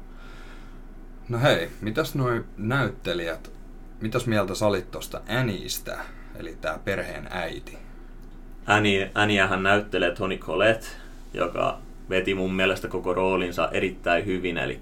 No 1.28 1.38
hei, 1.38 1.70
mitäs 1.80 2.14
nuo 2.14 2.30
näyttelijät, 2.56 3.52
mitäs 4.00 4.26
mieltä 4.26 4.54
sä 4.54 4.66
olit 4.66 4.90
tosta 4.90 5.20
Anniestä, 5.28 5.98
eli 6.36 6.58
tää 6.60 6.78
perheen 6.84 7.28
äiti? 7.30 7.78
Annie, 8.66 9.10
Anniehän 9.14 9.62
näyttelee 9.62 10.14
Toni 10.14 10.38
Collette, 10.38 10.86
joka 11.34 11.78
veti 12.10 12.34
mun 12.34 12.54
mielestä 12.54 12.88
koko 12.88 13.14
roolinsa 13.14 13.68
erittäin 13.72 14.26
hyvin, 14.26 14.58
eli 14.58 14.80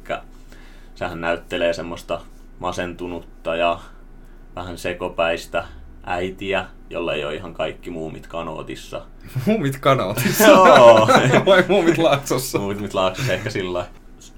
sehän 0.94 1.20
näyttelee 1.20 1.72
semmoista 1.72 2.20
masentunutta 2.58 3.56
ja 3.56 3.80
vähän 4.56 4.78
sekopäistä 4.78 5.64
äitiä, 6.08 6.66
jolla 6.90 7.14
ei 7.14 7.24
ole 7.24 7.34
ihan 7.34 7.54
kaikki 7.54 7.90
muumit 7.90 8.26
kanootissa. 8.26 9.02
muumit 9.46 9.78
kanootissa? 9.80 10.44
Joo. 10.48 11.08
Vai 11.46 11.64
muumit 11.68 11.98
laaksossa? 11.98 12.58
muumit 12.58 12.94
laaksossa 12.94 13.32
ehkä 13.32 13.50
sillä 13.50 13.86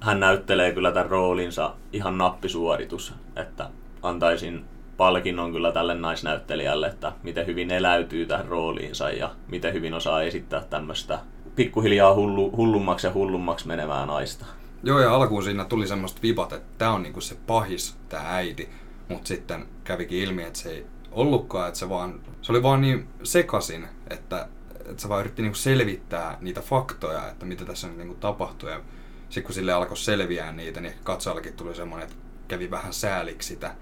Hän 0.01 0.21
näyttelee 0.21 0.73
kyllä 0.73 0.93
tämän 0.93 1.11
roolinsa 1.11 1.75
ihan 1.93 2.19
nappisuoritus, 2.19 3.15
että 3.37 3.71
antaisin 4.03 4.65
palkinnon 4.97 5.53
kyllä 5.53 5.73
tälle 5.73 5.95
naisnäyttelijälle, 5.95 6.87
että 6.87 7.13
miten 7.23 7.47
hyvin 7.47 7.71
eläytyy 7.71 8.27
tähän 8.27 8.47
rooliinsa 8.47 9.11
ja 9.11 9.31
miten 9.49 9.73
hyvin 9.73 9.95
osaa 9.95 10.23
esittää 10.23 10.65
tämmöistä 10.71 11.19
pikkuhiljaa 11.57 12.15
hullu, 12.15 12.57
hullummaksi 12.57 13.07
ja 13.07 13.13
hullummaksi 13.13 13.67
menevää 13.67 14.07
naista. 14.07 14.47
Joo, 14.83 15.01
ja 15.01 15.15
alkuun 15.15 15.43
siinä 15.43 15.65
tuli 15.65 15.87
semmoista 15.87 16.23
vipat, 16.23 16.53
että 16.53 16.69
tämä 16.79 16.93
on 16.93 17.03
niinku 17.03 17.21
se 17.21 17.37
pahis, 17.47 17.97
tämä 18.09 18.23
äiti. 18.27 18.69
Mutta 19.09 19.29
sitten 19.29 19.67
kävikin 19.85 20.19
ilmi, 20.19 20.43
että 20.43 20.59
se 20.59 20.71
ei 20.71 20.87
ollutkaan, 21.13 21.69
että 21.69 21.81
se, 21.81 21.89
vaan, 21.89 22.21
se 22.43 22.53
oli 22.53 22.63
vaan 22.63 22.81
niin 22.81 23.09
sekasin, 23.23 23.89
että, 24.11 24.49
että 24.79 25.03
se 25.03 25.09
vaan 25.09 25.21
yritti 25.21 25.43
niinku 25.43 25.59
selvittää 25.59 26.39
niitä 26.41 26.61
faktoja, 26.61 27.29
että 27.29 27.47
mitä 27.47 27.65
tässä 27.65 27.89
nyt 27.89 27.97
niinku 27.97 28.15
tapahtui. 28.15 28.71
Ja 28.71 28.81
sitten 29.23 29.45
kun 29.45 29.55
sille 29.55 29.73
alkoi 29.73 29.97
selviää 29.97 30.53
niitä, 30.53 30.81
niin 30.81 30.95
katsojallakin 31.05 31.55
tuli 31.55 31.75
semmoinen, 31.75 32.09
että 32.09 32.23
kävi 32.49 32.71
vähän 32.71 32.93
sääliksi 32.93 33.49
sitä 33.49 33.75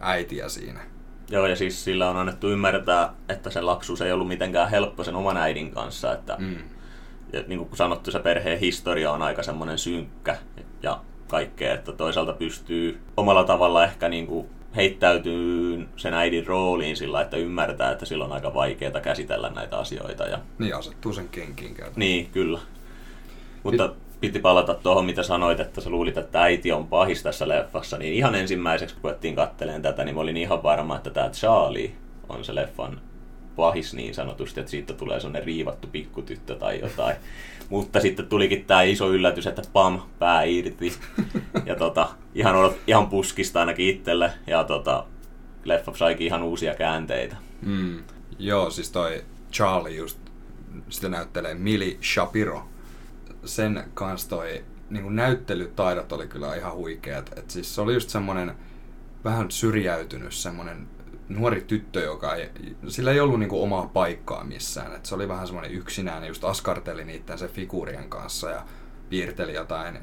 äitiä 0.00 0.48
siinä. 0.48 0.80
Joo, 1.30 1.46
ja 1.46 1.56
siis 1.56 1.84
sillä 1.84 2.10
on 2.10 2.16
annettu 2.16 2.48
ymmärtää, 2.48 3.14
että 3.28 3.50
se 3.50 3.60
lapsuus 3.60 4.00
ei 4.00 4.12
ollut 4.12 4.28
mitenkään 4.28 4.70
helppo 4.70 5.04
sen 5.04 5.14
oman 5.14 5.36
äidin 5.36 5.70
kanssa, 5.70 6.12
että 6.12 6.36
mm. 6.38 6.56
ja 7.32 7.44
niin 7.46 7.58
kuin 7.58 7.76
sanottu, 7.76 8.10
se 8.10 8.18
perheen 8.18 8.58
historia 8.60 9.12
on 9.12 9.22
aika 9.22 9.42
semmoinen 9.42 9.78
synkkä 9.78 10.36
ja 10.82 11.00
kaikkea, 11.28 11.74
että 11.74 11.92
toisaalta 11.92 12.32
pystyy 12.32 13.00
omalla 13.16 13.44
tavalla 13.44 13.84
ehkä 13.84 14.08
niin 14.08 14.26
kuin 14.26 14.46
heittäytyy 14.76 15.88
sen 15.96 16.14
äidin 16.14 16.46
rooliin 16.46 16.96
sillä, 16.96 17.20
että 17.20 17.36
ymmärtää, 17.36 17.92
että 17.92 18.06
silloin 18.06 18.30
on 18.30 18.34
aika 18.34 18.54
vaikeaa 18.54 19.00
käsitellä 19.00 19.50
näitä 19.50 19.78
asioita. 19.78 20.24
Ja... 20.24 20.38
Niin, 20.58 20.76
asettuu 20.76 21.12
sen 21.12 21.28
kenkiin 21.28 21.74
käytä. 21.74 21.92
Niin, 21.96 22.26
kyllä. 22.26 22.58
Mutta 23.62 23.84
It... 23.84 24.20
piti 24.20 24.38
palata 24.38 24.74
tuohon, 24.74 25.04
mitä 25.04 25.22
sanoit, 25.22 25.60
että 25.60 25.80
sä 25.80 25.90
luulit, 25.90 26.16
että 26.16 26.42
äiti 26.42 26.72
on 26.72 26.86
pahis 26.86 27.22
tässä 27.22 27.48
leffassa, 27.48 27.98
niin 27.98 28.14
ihan 28.14 28.34
ensimmäiseksi, 28.34 28.94
kun 28.94 29.04
ruvettiin 29.04 29.36
katteleen 29.36 29.82
tätä, 29.82 30.04
niin 30.04 30.14
mä 30.14 30.20
olin 30.20 30.36
ihan 30.36 30.62
varma, 30.62 30.96
että 30.96 31.10
tämä 31.10 31.30
Charlie 31.30 31.92
on 32.28 32.44
se 32.44 32.54
leffan 32.54 33.00
pahis 33.56 33.94
niin 33.94 34.14
sanotusti, 34.14 34.60
että 34.60 34.70
siitä 34.70 34.92
tulee 34.92 35.20
sellainen 35.20 35.46
riivattu 35.46 35.88
pikkutyttö 35.92 36.56
tai 36.56 36.80
jotain. 36.80 37.16
Mutta 37.68 38.00
sitten 38.00 38.26
tulikin 38.26 38.64
tämä 38.64 38.82
iso 38.82 39.10
yllätys, 39.10 39.46
että 39.46 39.62
pam, 39.72 40.00
pää 40.18 40.42
irti. 40.42 40.92
Ja 41.66 41.76
tota, 41.76 42.08
ihan, 42.34 42.56
odot, 42.56 42.76
ihan 42.86 43.08
puskista 43.08 43.60
ainakin 43.60 43.88
itselle. 43.88 44.32
Ja 44.46 44.64
tota, 44.64 45.04
leffa 45.64 45.92
saikin 45.94 46.26
ihan 46.26 46.42
uusia 46.42 46.74
käänteitä. 46.74 47.36
Mm. 47.62 48.02
Joo, 48.38 48.70
siis 48.70 48.90
toi 48.90 49.24
Charlie 49.52 49.96
just, 49.96 50.18
sitä 50.88 51.08
näyttelee 51.08 51.54
Mili 51.54 51.98
Shapiro. 52.14 52.68
Sen 53.44 53.84
kanssa 53.94 54.28
toi 54.28 54.64
niin 54.90 55.02
kuin 55.02 55.16
näyttelytaidot 55.16 56.12
oli 56.12 56.26
kyllä 56.26 56.54
ihan 56.54 56.74
huikeat. 56.74 57.30
Et 57.36 57.50
siis 57.50 57.74
se 57.74 57.80
oli 57.80 57.94
just 57.94 58.10
semmonen 58.10 58.52
vähän 59.24 59.50
syrjäytynyt 59.50 60.32
semmonen 60.32 60.88
nuori 61.28 61.60
tyttö, 61.60 62.00
joka 62.00 62.34
ei, 62.34 62.50
sillä 62.88 63.10
ei 63.12 63.20
ollut 63.20 63.38
niinku 63.38 63.62
omaa 63.62 63.90
paikkaa 63.92 64.44
missään. 64.44 64.94
Et 64.94 65.06
se 65.06 65.14
oli 65.14 65.28
vähän 65.28 65.46
semmoinen 65.46 65.72
yksinäinen, 65.72 66.28
just 66.28 66.44
askarteli 66.44 67.04
niiden 67.04 67.38
se 67.38 67.48
figuurien 67.48 68.08
kanssa 68.08 68.50
ja 68.50 68.62
piirteli 69.08 69.54
jotain 69.54 69.98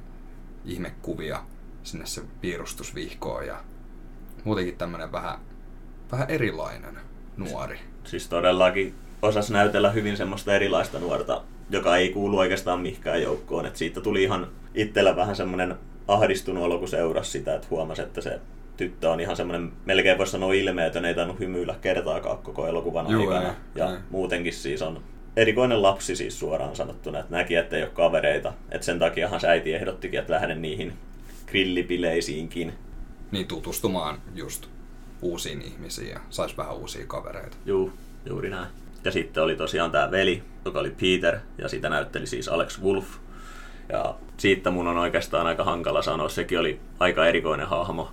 ihmekuvia 0.65 1.43
sinne 1.83 2.05
se 2.05 2.21
piirustusvihkoon 2.41 3.47
ja 3.47 3.63
muutenkin 4.43 4.77
tämmöinen 4.77 5.11
vähän, 5.11 5.39
vähän 6.11 6.29
erilainen 6.29 6.99
nuori. 7.37 7.79
Siis 8.03 8.27
todellakin 8.27 8.95
osas 9.21 9.51
näytellä 9.51 9.91
hyvin 9.91 10.17
semmoista 10.17 10.55
erilaista 10.55 10.99
nuorta, 10.99 11.43
joka 11.69 11.97
ei 11.97 12.09
kuulu 12.09 12.37
oikeastaan 12.37 12.81
mihinkään 12.81 13.21
joukkoon. 13.21 13.65
Et 13.65 13.75
siitä 13.75 14.01
tuli 14.01 14.23
ihan 14.23 14.47
itsellä 14.73 15.15
vähän 15.15 15.35
semmoinen 15.35 15.75
ahdistunut 16.07 16.63
olo, 16.63 16.79
kun 16.79 16.87
seurasi 16.87 17.31
sitä, 17.31 17.55
että 17.55 17.67
huomasi, 17.69 18.01
että 18.01 18.21
se 18.21 18.39
tyttö 18.79 19.09
on 19.09 19.19
ihan 19.19 19.35
semmoinen, 19.35 19.71
melkein 19.85 20.17
voisi 20.17 20.31
sanoa 20.31 20.53
ilmeetön, 20.53 21.05
ei 21.05 21.15
tainnut 21.15 21.39
hymyillä 21.39 21.75
kertaakaan 21.81 22.37
koko 22.37 22.67
elokuvan 22.67 23.09
Juu, 23.09 23.21
aikana. 23.21 23.49
ei, 23.49 23.55
ja 23.75 23.89
ei. 23.91 23.97
muutenkin 24.09 24.53
siis 24.53 24.81
on 24.81 25.03
erikoinen 25.35 25.81
lapsi 25.81 26.15
siis 26.15 26.39
suoraan 26.39 26.75
sanottuna, 26.75 27.19
että 27.19 27.35
näki, 27.35 27.55
että 27.55 27.75
ei 27.75 27.83
ole 27.83 27.91
kavereita. 27.91 28.53
Että 28.71 28.85
sen 28.85 28.99
takiahan 28.99 29.39
se 29.39 29.47
äiti 29.47 29.73
ehdottikin, 29.73 30.19
että 30.19 30.33
lähden 30.33 30.61
niihin 30.61 30.93
grillipileisiinkin. 31.47 32.73
Niin 33.31 33.47
tutustumaan 33.47 34.21
just 34.35 34.67
uusiin 35.21 35.61
ihmisiin 35.61 36.09
ja 36.09 36.19
sais 36.29 36.57
vähän 36.57 36.75
uusia 36.75 37.05
kavereita. 37.07 37.57
Juu, 37.65 37.93
juuri 38.25 38.49
näin. 38.49 38.67
Ja 39.03 39.11
sitten 39.11 39.43
oli 39.43 39.55
tosiaan 39.55 39.91
tämä 39.91 40.11
veli, 40.11 40.43
joka 40.65 40.79
oli 40.79 40.91
Peter, 41.01 41.37
ja 41.57 41.69
sitä 41.69 41.89
näytteli 41.89 42.27
siis 42.27 42.47
Alex 42.47 42.81
Wolf. 42.81 43.07
Ja 43.89 44.15
siitä 44.37 44.71
mun 44.71 44.87
on 44.87 44.97
oikeastaan 44.97 45.47
aika 45.47 45.63
hankala 45.63 46.01
sanoa, 46.01 46.29
sekin 46.29 46.59
oli 46.59 46.79
aika 46.99 47.27
erikoinen 47.27 47.67
hahmo. 47.67 48.09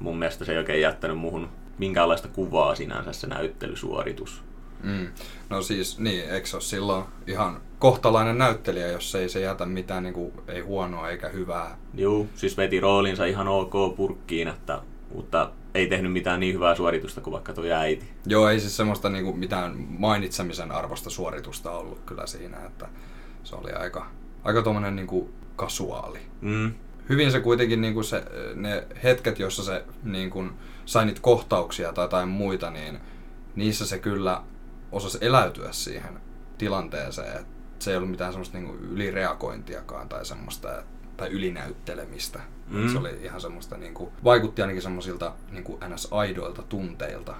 Mun 0.00 0.18
mielestä 0.18 0.44
se 0.44 0.52
ei 0.52 0.58
oikein 0.58 0.80
jättänyt 0.80 1.18
muuhun 1.18 1.48
minkäänlaista 1.78 2.28
kuvaa 2.28 2.74
sinänsä 2.74 3.12
se 3.12 3.26
näyttelysuoritus. 3.26 4.42
Mm. 4.82 5.08
No 5.50 5.62
siis, 5.62 5.98
niin, 5.98 6.30
eikö 6.30 6.46
se 6.46 6.56
ole 6.56 6.62
silloin 6.62 7.04
ihan 7.26 7.60
kohtalainen 7.78 8.38
näyttelijä, 8.38 8.86
jos 8.86 9.14
ei 9.14 9.28
se 9.28 9.40
jätä 9.40 9.66
mitään 9.66 10.02
niin 10.02 10.14
kuin, 10.14 10.32
ei 10.48 10.60
huonoa 10.60 11.08
eikä 11.08 11.28
hyvää. 11.28 11.78
Juu, 11.94 12.28
siis 12.34 12.56
veti 12.56 12.80
roolinsa 12.80 13.24
ihan 13.24 13.48
ok 13.48 13.96
purkkiin, 13.96 14.48
että, 14.48 14.82
mutta 15.14 15.50
ei 15.74 15.86
tehnyt 15.86 16.12
mitään 16.12 16.40
niin 16.40 16.54
hyvää 16.54 16.74
suoritusta 16.74 17.20
kuin 17.20 17.32
vaikka 17.32 17.52
tuo 17.52 17.64
äiti. 17.64 18.10
Joo, 18.26 18.48
ei 18.48 18.60
siis 18.60 18.76
semmoista 18.76 19.08
niin 19.08 19.24
kuin, 19.24 19.38
mitään 19.38 19.74
mainitsemisen 19.76 20.72
arvosta 20.72 21.10
suoritusta 21.10 21.70
ollut 21.70 22.00
kyllä 22.06 22.26
siinä, 22.26 22.56
että 22.66 22.88
se 23.44 23.56
oli 23.56 23.72
aika, 23.72 24.06
aika 24.44 24.62
tuommoinen 24.62 24.96
niin 24.96 25.06
kuin 25.06 25.32
kasuaali. 25.56 26.18
Mm, 26.40 26.74
Hyvin 27.10 27.32
se 27.32 27.40
kuitenkin 27.40 27.80
niin 27.80 27.94
kuin 27.94 28.04
se, 28.04 28.24
ne 28.54 28.86
hetket, 29.02 29.38
jossa 29.38 29.62
se 29.62 29.84
niin 30.02 30.30
kuin, 30.30 30.52
sai 30.84 31.06
niitä 31.06 31.20
kohtauksia 31.20 31.92
tai 31.92 32.04
jotain 32.04 32.28
muita, 32.28 32.70
niin 32.70 33.00
niissä 33.56 33.86
se 33.86 33.98
kyllä 33.98 34.42
osasi 34.92 35.18
eläytyä 35.20 35.72
siihen 35.72 36.20
tilanteeseen. 36.58 37.36
Et 37.36 37.46
se 37.78 37.90
ei 37.90 37.96
ollut 37.96 38.10
mitään 38.10 38.32
semmoista 38.32 38.58
niin 38.58 38.66
kuin 38.66 38.78
ylireagointiakaan 38.78 40.08
tai 40.08 40.26
semmoista 40.26 40.82
tai 41.16 41.28
ylinäyttelemistä. 41.28 42.40
Mm. 42.68 42.88
Se 42.88 42.98
oli 42.98 43.18
ihan 43.22 43.40
semmoista, 43.40 43.76
niin 43.76 43.94
kuin, 43.94 44.10
vaikutti 44.24 44.62
ainakin 44.62 44.82
semmoisilta 44.82 45.32
niin 45.50 45.64
kuin 45.64 45.80
NS-aidoilta 45.80 46.62
tunteilta. 46.62 47.34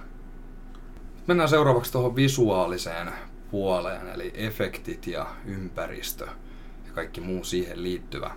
Mennään 1.27 1.49
seuraavaksi 1.49 1.91
tuohon 1.91 2.15
visuaaliseen 2.15 3.11
puoleen, 3.51 4.07
eli 4.07 4.31
efektit 4.35 5.07
ja 5.07 5.27
ympäristö 5.45 6.25
ja 6.85 6.93
kaikki 6.93 7.21
muu 7.21 7.43
siihen 7.43 7.83
liittyvä. 7.83 8.31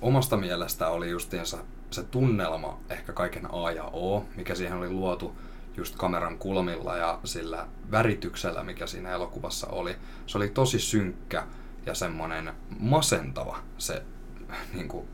Omasta 0.00 0.36
mielestä 0.36 0.88
oli 0.88 1.10
justiinsa 1.10 1.58
se 1.90 2.02
tunnelma 2.02 2.80
ehkä 2.90 3.12
kaiken 3.12 3.48
A 3.54 3.70
ja 3.70 3.84
O, 3.84 4.24
mikä 4.36 4.54
siihen 4.54 4.78
oli 4.78 4.90
luotu 4.90 5.36
just 5.76 5.96
kameran 5.96 6.38
kulmilla 6.38 6.96
ja 6.96 7.20
sillä 7.24 7.66
värityksellä, 7.90 8.64
mikä 8.64 8.86
siinä 8.86 9.10
elokuvassa 9.10 9.66
oli. 9.66 9.96
Se 10.26 10.38
oli 10.38 10.48
tosi 10.48 10.78
synkkä 10.78 11.46
ja 11.86 11.94
semmonen 11.94 12.52
masentava 12.78 13.58
se 13.78 14.02
niin 14.74 14.88
kuin, 14.88 15.08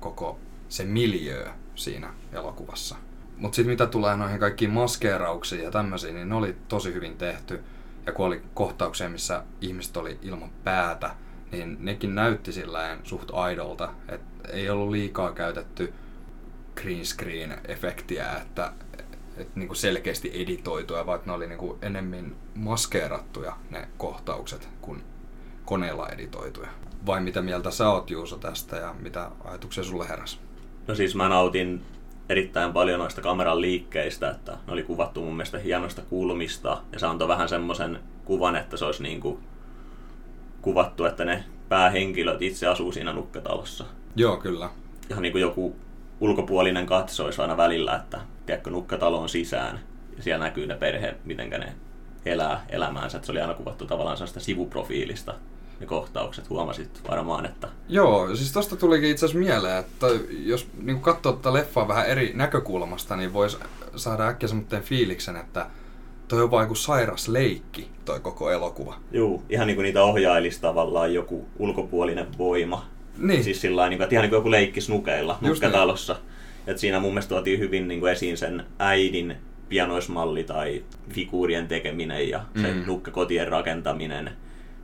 koko 0.00 0.38
se 0.68 0.84
miljöö 0.84 1.50
siinä 1.74 2.14
elokuvassa. 2.32 2.96
Mutta 3.36 3.56
sitten 3.56 3.72
mitä 3.72 3.86
tulee 3.86 4.16
noihin 4.16 4.40
kaikkiin 4.40 4.70
maskeerauksiin 4.70 5.64
ja 5.64 5.70
tämmöisiin, 5.70 6.14
niin 6.14 6.28
ne 6.28 6.34
oli 6.34 6.56
tosi 6.68 6.94
hyvin 6.94 7.16
tehty. 7.16 7.64
Ja 8.06 8.12
kun 8.12 8.26
oli 8.26 8.42
kohtauksia, 8.54 9.08
missä 9.08 9.42
ihmiset 9.60 9.96
oli 9.96 10.18
ilman 10.22 10.50
päätä, 10.64 11.14
niin 11.52 11.76
nekin 11.80 12.14
näytti 12.14 12.52
silleen 12.52 12.98
suht 13.04 13.30
aidolta. 13.32 13.92
että 14.08 14.48
ei 14.52 14.70
ollut 14.70 14.90
liikaa 14.90 15.32
käytetty 15.32 15.94
green 16.74 17.06
screen 17.06 17.60
efektiä, 17.68 18.36
että, 18.36 18.72
että 19.36 19.52
niinku 19.54 19.74
selkeästi 19.74 20.30
editoituja, 20.42 21.06
vaan 21.06 21.20
ne 21.26 21.32
oli 21.32 21.46
niinku 21.46 21.78
enemmän 21.82 22.36
maskeerattuja 22.54 23.56
ne 23.70 23.88
kohtaukset 23.96 24.68
kuin 24.80 25.02
koneella 25.64 26.08
editoituja. 26.08 26.68
Vai 27.06 27.20
mitä 27.20 27.42
mieltä 27.42 27.70
sä 27.70 27.88
oot 27.88 28.10
Juuso 28.10 28.36
tästä 28.36 28.76
ja 28.76 28.94
mitä 28.98 29.30
ajatuksia 29.44 29.84
sulle 29.84 30.08
heräs? 30.08 30.40
No 30.86 30.94
siis 30.94 31.14
mä 31.14 31.28
nautin 31.28 31.82
erittäin 32.28 32.72
paljon 32.72 33.00
noista 33.00 33.20
kameran 33.20 33.60
liikkeistä, 33.60 34.30
että 34.30 34.52
ne 34.52 34.72
oli 34.72 34.82
kuvattu 34.82 35.22
mun 35.22 35.36
mielestä 35.36 35.58
hienoista 35.58 36.02
kulmista 36.02 36.82
ja 36.92 36.98
se 36.98 37.06
antoi 37.06 37.28
vähän 37.28 37.48
semmoisen 37.48 38.00
kuvan, 38.24 38.56
että 38.56 38.76
se 38.76 38.84
olisi 38.84 39.02
niin 39.02 39.20
kuin 39.20 39.38
kuvattu, 40.68 41.04
että 41.04 41.24
ne 41.24 41.44
päähenkilöt 41.68 42.42
itse 42.42 42.66
asuu 42.66 42.92
siinä 42.92 43.12
nukkatalossa. 43.12 43.84
Joo, 44.16 44.36
kyllä. 44.36 44.70
Ihan 45.10 45.22
niin 45.22 45.32
kuin 45.32 45.42
joku 45.42 45.76
ulkopuolinen 46.20 46.86
katsoisi 46.86 47.42
aina 47.42 47.56
välillä, 47.56 47.96
että 47.96 48.20
tiedätkö, 48.46 48.70
nukkataloon 48.70 49.28
sisään 49.28 49.80
ja 50.16 50.22
siellä 50.22 50.44
näkyy 50.44 50.66
ne 50.66 50.74
perhe, 50.74 51.14
miten 51.24 51.50
ne 51.50 51.72
elää 52.26 52.66
elämäänsä. 52.68 53.18
Että 53.18 53.26
se 53.26 53.32
oli 53.32 53.40
aina 53.40 53.54
kuvattu 53.54 53.86
tavallaan 53.86 54.16
sellaista 54.16 54.40
sivuprofiilista 54.40 55.34
ne 55.80 55.86
kohtaukset. 55.86 56.50
Huomasit 56.50 57.00
varmaan, 57.08 57.46
että 57.46 57.68
Joo, 57.88 58.36
siis 58.36 58.52
tosta 58.52 58.76
tulikin 58.76 59.10
itse 59.10 59.26
asiassa 59.26 59.44
mieleen, 59.44 59.78
että 59.78 60.06
jos 60.30 60.68
niin 60.82 61.00
katsoo 61.00 61.32
tätä 61.32 61.52
leffaa 61.52 61.88
vähän 61.88 62.06
eri 62.06 62.32
näkökulmasta, 62.34 63.16
niin 63.16 63.32
voisi 63.32 63.58
saada 63.96 64.26
äkkiä 64.26 64.48
semmoinen 64.48 64.82
fiiliksen, 64.82 65.36
että 65.36 65.66
toi 66.28 66.42
on 66.42 66.50
vaan 66.50 66.64
joku 66.64 66.74
sairas 66.74 67.28
leikki, 67.28 67.88
toi 68.04 68.20
koko 68.20 68.50
elokuva. 68.50 68.96
Juu, 69.12 69.42
ihan 69.48 69.66
niin 69.66 69.74
kuin 69.76 69.84
niitä 69.84 70.02
ohjailisi 70.02 70.60
tavallaan 70.60 71.14
joku 71.14 71.48
ulkopuolinen 71.58 72.26
voima. 72.38 72.86
Niin. 73.18 73.44
Siis 73.44 73.60
sillä 73.60 73.88
niin 73.88 73.98
kuin, 73.98 74.04
että 74.04 74.14
ihan 74.14 74.22
niin 74.22 74.30
kuin 74.30 74.38
joku 74.38 74.50
leikki 74.50 74.80
snukeilla 74.80 75.38
nukkatalossa. 75.40 76.16
Että 76.66 76.80
siinä 76.80 77.00
mun 77.00 77.10
mielestä 77.10 77.28
tuotiin 77.28 77.58
hyvin 77.58 77.88
niin 77.88 78.00
kuin 78.00 78.12
esiin 78.12 78.36
sen 78.36 78.64
äidin 78.78 79.36
pianoismalli 79.68 80.44
tai 80.44 80.84
figuurien 81.10 81.68
tekeminen 81.68 82.28
ja 82.28 82.40
sen 82.62 82.76
Mm. 82.76 82.82
nukkakotien 82.86 83.48
rakentaminen 83.48 84.30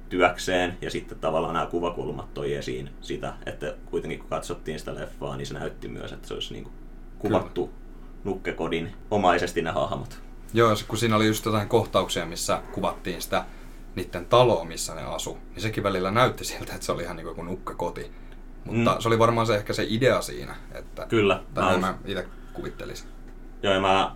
työkseen. 0.08 0.78
Ja 0.80 0.90
sitten 0.90 1.18
tavallaan 1.18 1.54
nämä 1.54 1.66
kuvakulmat 1.66 2.34
toi 2.34 2.54
esiin 2.54 2.90
sitä, 3.00 3.32
että 3.46 3.74
kuitenkin 3.90 4.18
kun 4.18 4.28
katsottiin 4.28 4.78
sitä 4.78 4.94
leffaa, 4.94 5.36
niin 5.36 5.46
se 5.46 5.54
näytti 5.54 5.88
myös, 5.88 6.12
että 6.12 6.28
se 6.28 6.34
olisi 6.34 6.52
niin 6.52 6.64
kuin 6.64 6.74
kuvattu 7.18 7.70
nukkekodin 8.24 8.92
omaisesti 9.10 9.62
ne 9.62 9.70
hahmot. 9.70 10.18
Joo, 10.52 10.74
kun 10.88 10.98
siinä 10.98 11.16
oli 11.16 11.26
just 11.26 11.44
jotain 11.46 11.68
kohtauksia, 11.68 12.26
missä 12.26 12.62
kuvattiin 12.72 13.22
sitä 13.22 13.44
niiden 13.94 14.26
taloa, 14.26 14.64
missä 14.64 14.94
ne 14.94 15.02
asu, 15.02 15.38
niin 15.54 15.62
sekin 15.62 15.82
välillä 15.82 16.10
näytti 16.10 16.44
siltä, 16.44 16.74
että 16.74 16.86
se 16.86 16.92
oli 16.92 17.02
ihan 17.02 17.16
niin 17.16 17.24
kuin 17.24 17.30
joku 17.30 17.42
nukkakoti. 17.42 18.10
Mutta 18.64 18.94
Mm. 18.94 19.00
se 19.00 19.08
oli 19.08 19.18
varmaan 19.18 19.46
se 19.46 19.56
ehkä 19.56 19.72
se 19.72 19.86
idea 19.88 20.20
siinä, 20.22 20.54
että 20.72 21.06
Kyllä. 21.08 21.42
tai 21.54 21.74
Mä 21.74 21.80
mä 21.86 21.98
itse 22.04 22.26
kuvittelisin. 22.52 23.08
Joo, 23.62 23.74
ja 23.74 23.80
mä 23.80 24.14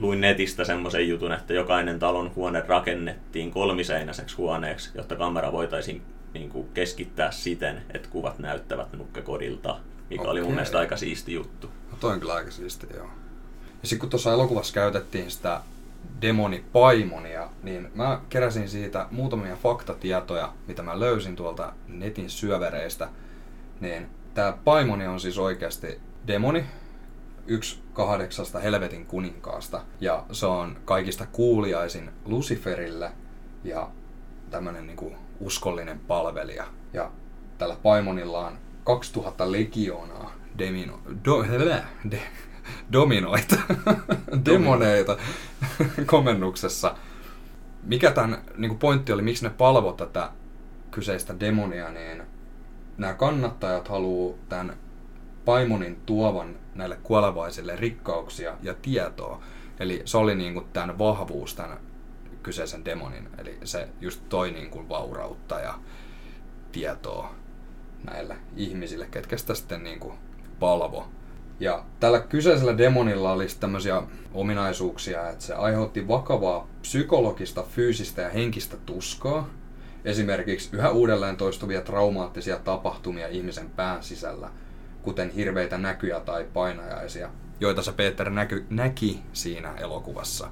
luin 0.00 0.20
netistä 0.20 0.64
semmoisen 0.64 1.08
jutun, 1.08 1.32
että 1.32 1.54
jokainen 1.54 1.98
talon 1.98 2.34
huone 2.36 2.64
rakennettiin 2.68 3.50
kolmiseinäiseksi 3.50 4.36
huoneeksi, 4.36 4.90
jotta 4.94 5.16
kamera 5.16 5.52
voitaisiin 5.52 6.02
niin 6.34 6.50
kuin, 6.50 6.68
keskittää 6.74 7.30
siten, 7.30 7.82
että 7.94 8.08
kuvat 8.08 8.38
näyttävät 8.38 8.92
nukkekodilta, 8.92 9.76
mikä 10.10 10.22
oli 10.28 10.42
mun 10.42 10.52
mielestä 10.52 10.78
aika 10.78 10.96
siisti 10.96 11.32
juttu. 11.32 11.66
No 11.90 11.96
toi 12.00 12.12
on 12.12 12.20
kyllä 12.20 12.34
aika 12.34 12.50
siistiä, 12.50 12.90
joo. 12.96 13.08
Ja 13.82 13.88
sitten 13.88 14.00
kun 14.00 14.10
tuossa 14.10 14.32
elokuvassa 14.32 14.74
käytettiin 14.74 15.30
sitä 15.30 15.60
demonipaimonia, 16.22 17.48
niin 17.62 17.90
mä 17.94 18.20
keräsin 18.28 18.68
siitä 18.68 19.06
muutamia 19.10 19.56
faktatietoja, 19.56 20.52
mitä 20.66 20.82
mä 20.82 21.00
löysin 21.00 21.36
tuolta 21.36 21.72
netin 21.88 22.30
syövereistä. 22.30 23.08
Niin 23.80 24.06
tää 24.34 24.52
paimoni 24.64 25.06
on 25.06 25.20
siis 25.20 25.38
oikeasti 25.38 26.00
demoni, 26.26 26.64
yksi 27.46 27.82
kahdeksasta 27.92 28.58
helvetin 28.58 29.06
kuninkaasta. 29.06 29.82
Ja 30.00 30.24
se 30.32 30.46
on 30.46 30.76
kaikista 30.84 31.26
kuuliaisin 31.32 32.10
Luciferille 32.24 33.12
ja 33.64 33.90
tämmönen 34.50 34.86
niinku 34.86 35.12
uskollinen 35.40 35.98
palvelija. 35.98 36.64
Ja 36.92 37.10
tällä 37.58 37.76
paimonilla 37.82 38.46
on 38.46 38.58
2000 38.84 39.52
legioonaa 39.52 40.32
demino, 40.58 41.00
do, 41.24 41.44
de, 42.10 42.22
dominoita, 42.92 43.56
demoneita 44.44 45.16
komennuksessa. 46.06 46.94
mikä 47.82 48.10
tämän 48.10 48.42
niin 48.56 48.78
pointti 48.78 49.12
oli, 49.12 49.22
miksi 49.22 49.44
ne 49.44 49.50
palvo 49.50 49.92
tätä 49.92 50.30
kyseistä 50.90 51.40
demonia, 51.40 51.90
niin 51.90 52.22
nämä 52.98 53.14
kannattajat 53.14 53.88
haluaa 53.88 54.38
tämän 54.48 54.76
Paimonin 55.44 55.96
tuovan 56.06 56.56
näille 56.74 56.98
kuolevaisille 57.02 57.76
rikkauksia 57.76 58.56
ja 58.62 58.74
tietoa. 58.74 59.42
Eli 59.80 60.02
se 60.04 60.18
oli 60.18 60.34
niin 60.34 60.54
kuin 60.54 60.66
tämän 60.72 60.98
vahvuus, 60.98 61.54
tämän 61.54 61.78
kyseisen 62.42 62.84
demonin. 62.84 63.28
Eli 63.38 63.58
se 63.64 63.88
just 64.00 64.20
toi 64.28 64.50
niin 64.50 64.70
kuin 64.70 64.88
vaurautta 64.88 65.60
ja 65.60 65.74
tietoa 66.72 67.34
näille 68.04 68.36
ihmisille, 68.56 69.06
ketkä 69.10 69.36
sitä 69.36 69.54
sitten 69.54 69.84
niin 69.84 70.00
kuin 70.00 70.14
palvo. 70.60 71.08
Ja 71.60 71.84
tällä 72.00 72.20
kyseisellä 72.20 72.78
demonilla 72.78 73.32
olisi 73.32 73.60
tämmöisiä 73.60 74.02
ominaisuuksia, 74.34 75.28
että 75.28 75.44
se 75.44 75.54
aiheutti 75.54 76.08
vakavaa 76.08 76.66
psykologista, 76.80 77.62
fyysistä 77.62 78.22
ja 78.22 78.30
henkistä 78.30 78.76
tuskaa. 78.86 79.48
Esimerkiksi 80.04 80.76
yhä 80.76 80.90
uudelleen 80.90 81.36
toistuvia 81.36 81.80
traumaattisia 81.80 82.58
tapahtumia 82.58 83.28
ihmisen 83.28 83.70
pään 83.70 84.02
sisällä, 84.02 84.50
kuten 85.02 85.30
hirveitä 85.30 85.78
näkyjä 85.78 86.20
tai 86.20 86.46
painajaisia, 86.52 87.30
joita 87.60 87.82
se 87.82 87.92
Peter 87.92 88.30
näky, 88.30 88.66
näki 88.70 89.22
siinä 89.32 89.74
elokuvassa 89.74 90.48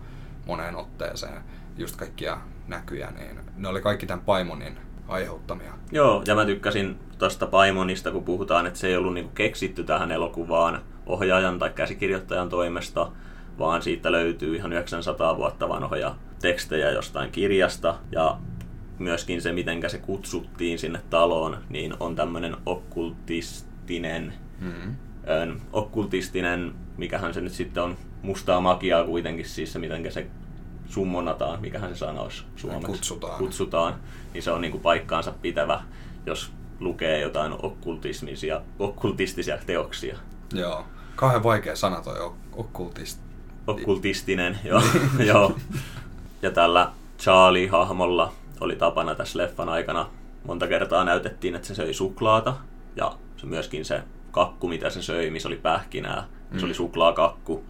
moneen 0.46 0.76
otteeseen. 0.76 1.42
Just 1.78 1.96
kaikkia 1.96 2.38
näkyjä, 2.66 3.10
niin 3.10 3.40
ne 3.56 3.68
oli 3.68 3.80
kaikki 3.80 4.06
tämän 4.06 4.24
Paimonin 4.24 4.78
aiheuttamia. 5.08 5.72
Joo, 5.92 6.22
ja 6.26 6.34
mä 6.34 6.44
tykkäsin 6.44 6.98
tuosta 7.18 7.46
Paimonista, 7.46 8.10
kun 8.10 8.24
puhutaan, 8.24 8.66
että 8.66 8.78
se 8.78 8.86
ei 8.86 8.96
ollut 8.96 9.14
niinku 9.14 9.32
keksitty 9.34 9.84
tähän 9.84 10.12
elokuvaan 10.12 10.82
ohjaajan 11.08 11.58
tai 11.58 11.70
käsikirjoittajan 11.70 12.48
toimesta, 12.48 13.10
vaan 13.58 13.82
siitä 13.82 14.12
löytyy 14.12 14.56
ihan 14.56 14.72
900 14.72 15.36
vuotta 15.36 15.68
vanhoja 15.68 16.14
tekstejä 16.40 16.90
jostain 16.90 17.30
kirjasta. 17.30 17.98
Ja 18.12 18.38
myöskin 18.98 19.42
se, 19.42 19.52
miten 19.52 19.90
se 19.90 19.98
kutsuttiin 19.98 20.78
sinne 20.78 21.00
taloon, 21.10 21.58
niin 21.68 21.94
on 22.00 22.16
tämmöinen 22.16 22.56
okkultistinen, 22.66 24.32
mm-hmm. 24.60 24.96
ö, 25.28 25.54
okkultistinen, 25.72 26.74
mikähän 26.96 27.34
se 27.34 27.40
nyt 27.40 27.52
sitten 27.52 27.82
on, 27.82 27.96
mustaa 28.22 28.60
magiaa 28.60 29.04
kuitenkin 29.04 29.48
siis 29.48 29.72
se, 29.72 29.78
miten 29.78 30.12
se 30.12 30.26
summonataan, 30.88 31.60
mikähän 31.60 31.94
se 31.94 31.98
sana 31.98 32.20
olisi 32.20 32.44
suomeksi. 32.56 32.86
Kutsutaan. 32.86 33.38
Kutsutaan, 33.38 33.94
niin 34.34 34.42
se 34.42 34.50
on 34.50 34.60
niin 34.60 34.70
kuin 34.70 34.82
paikkaansa 34.82 35.32
pitävä, 35.42 35.82
jos 36.26 36.52
lukee 36.80 37.20
jotain 37.20 37.52
okkultismisia, 37.62 38.60
okkultistisia 38.78 39.58
teoksia. 39.66 40.18
Joo. 40.54 40.84
Kauhean 41.18 41.42
vaikea 41.42 41.76
sana 41.76 42.00
toi 42.00 42.32
okkultist. 42.52 43.20
Okkultistinen, 43.66 44.58
joo. 44.64 44.82
joo. 45.26 45.56
Ja 46.42 46.50
tällä 46.50 46.92
Charlie-hahmolla 47.18 48.32
oli 48.60 48.76
tapana 48.76 49.14
tässä 49.14 49.38
leffan 49.38 49.68
aikana 49.68 50.10
monta 50.44 50.66
kertaa 50.66 51.04
näytettiin, 51.04 51.54
että 51.54 51.68
se 51.68 51.74
söi 51.74 51.94
suklaata. 51.94 52.54
Ja 52.96 53.12
se 53.36 53.46
myöskin 53.46 53.84
se 53.84 54.02
kakku, 54.30 54.68
mitä 54.68 54.90
se 54.90 55.02
söi, 55.02 55.30
missä 55.30 55.48
oli 55.48 55.56
pähkinää, 55.56 56.24
mm. 56.50 56.58
se 56.58 56.64
oli 56.64 56.72
mm. 56.72 56.76
suklaakakku. 56.76 57.64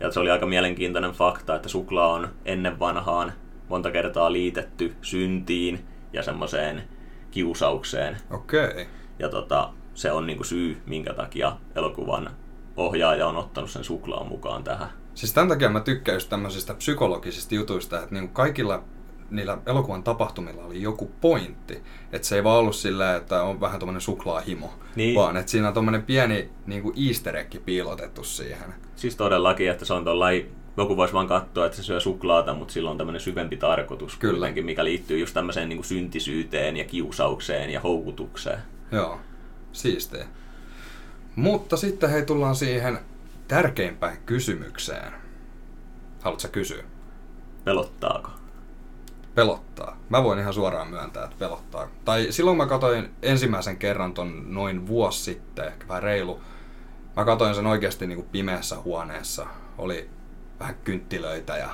Ja 0.00 0.10
se 0.10 0.20
oli 0.20 0.30
aika 0.30 0.46
mielenkiintoinen 0.46 1.12
fakta, 1.12 1.56
että 1.56 1.68
suklaa 1.68 2.12
on 2.12 2.28
ennen 2.44 2.78
vanhaan 2.78 3.32
monta 3.68 3.90
kertaa 3.90 4.32
liitetty 4.32 4.94
syntiin 5.02 5.86
ja 6.12 6.22
semmoiseen 6.22 6.82
kiusaukseen. 7.30 8.16
Okei. 8.30 8.66
Okay. 8.66 8.86
Ja 9.18 9.28
tota, 9.28 9.70
se 9.94 10.12
on 10.12 10.26
niinku 10.26 10.44
syy, 10.44 10.82
minkä 10.86 11.12
takia 11.12 11.56
elokuvan 11.74 12.30
ohjaaja 12.76 13.26
on 13.28 13.36
ottanut 13.36 13.70
sen 13.70 13.84
suklaan 13.84 14.26
mukaan 14.26 14.64
tähän. 14.64 14.88
Siis 15.14 15.32
tämän 15.32 15.48
takia 15.48 15.70
mä 15.70 15.80
tykkään 15.80 16.16
just 16.16 16.28
tämmöisistä 16.28 16.74
psykologisista 16.74 17.54
jutuista, 17.54 17.98
että 17.98 18.14
niinku 18.14 18.32
kaikilla 18.32 18.84
niillä 19.30 19.58
elokuvan 19.66 20.02
tapahtumilla 20.02 20.64
oli 20.64 20.82
joku 20.82 21.10
pointti. 21.20 21.82
Että 22.12 22.28
se 22.28 22.36
ei 22.36 22.44
vaan 22.44 22.58
ollut 22.58 22.76
sillä, 22.76 23.16
että 23.16 23.42
on 23.42 23.60
vähän 23.60 23.80
tuommoinen 23.80 24.00
suklaahimo, 24.00 24.74
niin. 24.96 25.14
vaan 25.14 25.36
että 25.36 25.52
siinä 25.52 25.68
on 25.68 25.74
tuommoinen 25.74 26.02
pieni 26.02 26.50
niinku 26.66 26.92
easter 27.08 27.36
egg 27.36 27.54
piilotettu 27.64 28.24
siihen. 28.24 28.74
Siis 28.96 29.16
todellakin, 29.16 29.70
että 29.70 29.84
se 29.84 29.94
on 29.94 30.04
tuollainen 30.04 30.46
joku 30.76 30.96
voisi 30.96 31.14
vaan 31.14 31.26
katsoa, 31.26 31.66
että 31.66 31.76
se 31.76 31.82
syö 31.82 32.00
suklaata, 32.00 32.54
mutta 32.54 32.74
sillä 32.74 32.90
on 32.90 32.98
tämmöinen 32.98 33.20
syvempi 33.20 33.56
tarkoitus 33.56 34.16
Kyllä. 34.16 34.32
kuitenkin, 34.32 34.64
mikä 34.64 34.84
liittyy 34.84 35.18
just 35.18 35.34
tämmöiseen 35.34 35.68
niin 35.68 35.76
kuin 35.76 35.86
syntisyyteen 35.86 36.76
ja 36.76 36.84
kiusaukseen 36.84 37.70
ja 37.70 37.80
houkutukseen. 37.80 38.58
Joo, 38.92 39.18
siistiä. 39.72 40.26
Mutta 41.36 41.76
sitten 41.76 42.10
hei 42.10 42.26
tullaan 42.26 42.56
siihen 42.56 42.98
tärkeimpään 43.48 44.16
kysymykseen. 44.26 45.12
Haluatko 46.20 46.48
kysyä? 46.48 46.84
Pelottaako? 47.64 48.30
Pelottaa. 49.34 49.96
Mä 50.08 50.24
voin 50.24 50.38
ihan 50.38 50.54
suoraan 50.54 50.88
myöntää, 50.88 51.24
että 51.24 51.36
pelottaa. 51.38 51.88
Tai 52.04 52.26
silloin 52.30 52.56
mä 52.56 52.66
katsoin 52.66 53.10
ensimmäisen 53.22 53.76
kerran 53.76 54.14
ton 54.14 54.54
noin 54.54 54.86
vuosi 54.86 55.22
sitten, 55.22 55.66
ehkä 55.66 55.88
vähän 55.88 56.02
reilu. 56.02 56.40
Mä 57.16 57.24
katsoin 57.24 57.54
sen 57.54 57.66
oikeasti 57.66 58.06
niin 58.06 58.16
kuin 58.16 58.28
pimeässä 58.32 58.76
huoneessa. 58.76 59.46
Oli 59.78 60.10
vähän 60.60 60.74
kynttilöitä 60.84 61.56
ja, 61.56 61.70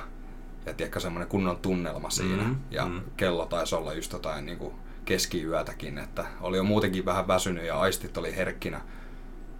ja 0.65 0.73
tiedätkö, 0.73 0.99
semmoinen 0.99 1.29
kunnon 1.29 1.57
tunnelma 1.57 2.09
siinä. 2.09 2.43
Mm-hmm. 2.43 2.55
Ja 2.71 2.85
mm-hmm. 2.85 3.01
kello 3.17 3.45
taisi 3.45 3.75
olla 3.75 3.93
just 3.93 4.13
jotain 4.13 4.45
niin 4.45 4.57
kuin 4.57 4.73
keskiyötäkin, 5.05 5.97
että 5.97 6.25
oli 6.41 6.57
jo 6.57 6.63
muutenkin 6.63 7.05
vähän 7.05 7.27
väsynyt 7.27 7.65
ja 7.65 7.79
aistit 7.79 8.17
oli 8.17 8.35
herkkinä. 8.35 8.81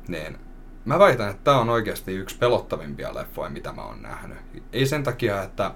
Niin 0.09 0.37
mä 0.85 0.99
väitän, 0.99 1.29
että 1.29 1.43
tämä 1.43 1.59
on 1.59 1.69
oikeasti 1.69 2.13
yksi 2.13 2.37
pelottavimpia 2.37 3.15
leffoja, 3.15 3.49
mitä 3.49 3.71
mä 3.71 3.81
oon 3.81 4.01
nähnyt. 4.01 4.37
Ei 4.73 4.85
sen 4.85 5.03
takia, 5.03 5.43
että 5.43 5.71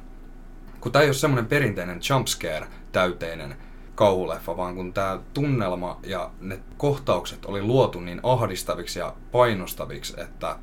kun 0.82 0.92
tämä 0.92 1.04
ei 1.04 1.08
ole 1.08 1.14
semmoinen 1.14 1.46
perinteinen 1.46 2.00
jumpscare 2.10 2.68
täyteinen 2.92 3.56
kauhuleffa, 3.96 4.58
vaan 4.58 4.76
kun 4.76 4.94
tämä 4.94 5.20
tunnelma 5.34 6.00
ja 6.04 6.32
ne 6.42 6.60
kohtaukset 6.78 7.46
oli 7.46 7.62
luotu 7.62 8.00
niin 8.00 8.20
ahdistaviksi 8.24 9.00
ja 9.00 9.16
painostaviksi, 9.32 10.22
että 10.22 10.56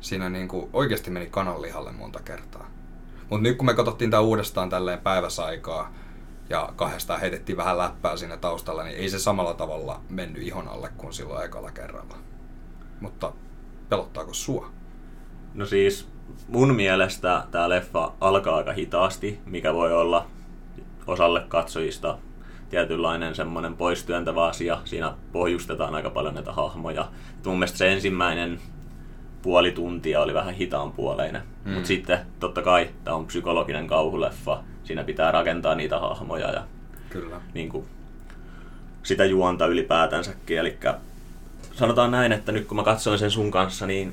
siinä 0.00 0.28
niinku 0.28 0.70
oikeasti 0.72 1.10
meni 1.10 1.26
kananlihalle 1.26 1.92
monta 1.92 2.20
kertaa. 2.20 2.70
Mutta 3.30 3.42
nyt 3.42 3.56
kun 3.56 3.66
me 3.66 3.74
katsottiin 3.74 4.10
tämä 4.10 4.20
uudestaan 4.20 4.70
tälleen 4.70 4.98
päiväsaikaa 4.98 5.92
ja 6.48 6.72
kahdestaan 6.76 7.20
heitettiin 7.20 7.56
vähän 7.56 7.78
läppää 7.78 8.16
siinä 8.16 8.36
taustalla, 8.36 8.84
niin 8.84 8.96
ei 8.96 9.08
se 9.08 9.18
samalla 9.18 9.54
tavalla 9.54 10.00
mennyt 10.08 10.42
ihon 10.42 10.68
alle 10.68 10.90
kuin 10.96 11.12
silloin 11.12 11.44
ekalla 11.44 11.70
kerralla. 11.70 12.16
Mutta 13.00 13.32
pelottaako 13.88 14.34
sua? 14.34 14.70
No 15.54 15.66
siis 15.66 16.08
mun 16.48 16.74
mielestä 16.74 17.44
tämä 17.50 17.68
leffa 17.68 18.12
alkaa 18.20 18.56
aika 18.56 18.72
hitaasti, 18.72 19.38
mikä 19.46 19.74
voi 19.74 19.92
olla 19.92 20.26
osalle 21.06 21.44
katsojista 21.48 22.18
tietynlainen 22.70 23.34
semmoinen 23.34 23.76
poistyöntävä 23.76 24.46
asia. 24.46 24.78
Siinä 24.84 25.14
pohjustetaan 25.32 25.94
aika 25.94 26.10
paljon 26.10 26.34
näitä 26.34 26.52
hahmoja. 26.52 27.08
Et 27.38 27.46
mun 27.46 27.58
mielestä 27.58 27.78
se 27.78 27.92
ensimmäinen 27.92 28.60
puoli 29.42 29.72
tuntia 29.72 30.20
oli 30.20 30.34
vähän 30.34 30.54
hitaan 30.54 30.92
puoleinen. 30.92 31.42
Mm. 31.64 31.72
Mutta 31.72 31.86
sitten 31.86 32.18
totta 32.40 32.62
kai 32.62 32.90
tämä 33.04 33.16
on 33.16 33.26
psykologinen 33.26 33.86
kauhuleffa. 33.86 34.62
Siinä 34.84 35.04
pitää 35.04 35.32
rakentaa 35.32 35.74
niitä 35.74 35.98
hahmoja 35.98 36.50
ja 36.50 36.64
Kyllä. 37.10 37.40
Niin 37.54 37.68
kuin, 37.68 37.86
sitä 39.02 39.24
juonta 39.24 39.66
ylipäätänsäkin. 39.66 40.58
Eli 40.58 40.78
sanotaan 41.78 42.10
näin, 42.10 42.32
että 42.32 42.52
nyt 42.52 42.66
kun 42.66 42.76
mä 42.76 42.82
katsoin 42.82 43.18
sen 43.18 43.30
sun 43.30 43.50
kanssa, 43.50 43.86
niin 43.86 44.12